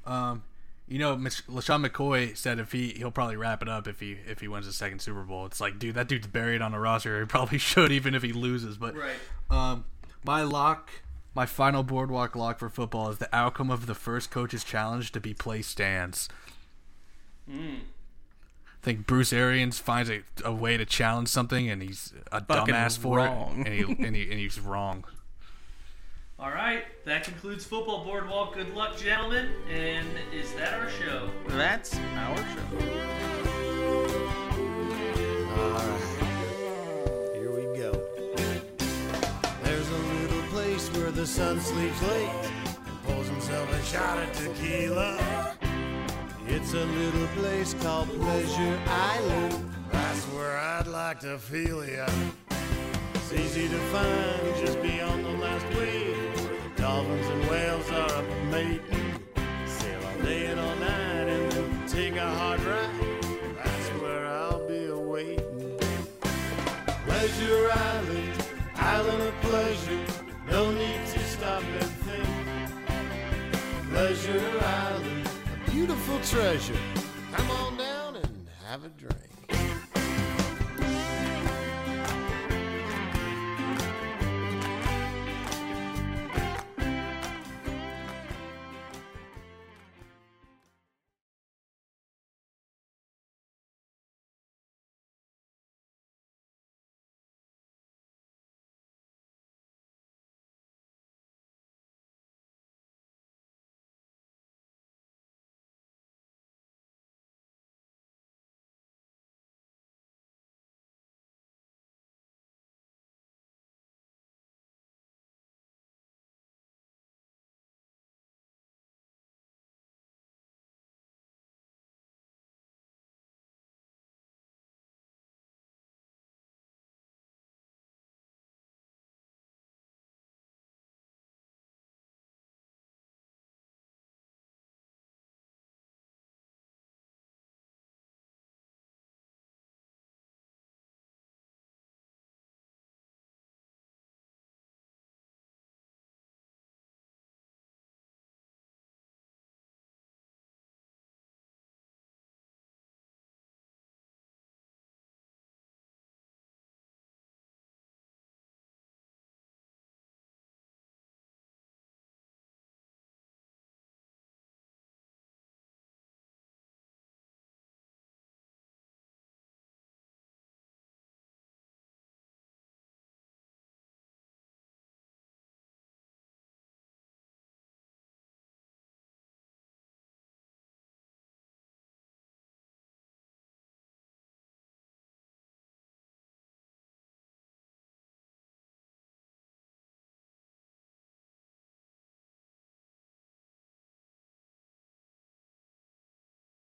[0.06, 0.42] Um,
[0.88, 4.40] you know, LeSean McCoy said if he he'll probably wrap it up if he if
[4.40, 5.44] he wins the second Super Bowl.
[5.44, 7.18] It's like, dude, that dude's buried on the roster.
[7.20, 8.78] He probably should even if he loses.
[8.78, 9.16] But Right.
[9.50, 9.84] um,
[10.24, 10.90] my lock,
[11.34, 15.20] my final boardwalk lock for football is the outcome of the first coach's challenge to
[15.20, 16.28] be play stands.
[17.50, 17.80] Mm.
[18.86, 22.72] I think Bruce Arians finds a, a way to challenge something, and he's a Fucking
[22.72, 23.62] dumbass for wrong.
[23.62, 25.02] it, and he and, he, and he's wrong.
[26.38, 28.54] All right, that concludes Football Boardwalk.
[28.54, 29.48] Good luck, gentlemen.
[29.68, 31.28] And is that our show?
[31.48, 32.44] That's our show.
[35.58, 36.02] Alright,
[37.34, 37.90] here we go.
[39.64, 44.32] There's a little place where the sun sleeps late and pulls himself a shot of
[44.32, 45.56] tequila.
[46.48, 49.74] It's a little place called Pleasure Island.
[49.90, 52.06] That's where I'd like to feel ya.
[53.14, 56.50] It's easy to find just beyond the last wave.
[56.76, 58.80] The dolphins and whales are up mating.
[59.66, 62.90] Sail all day and all night and then take a hard ride.
[63.56, 65.78] That's where I'll be awaiting.
[67.06, 68.25] Pleasure Island.
[76.22, 76.74] Treasure.
[77.32, 79.35] Come on down and have a drink.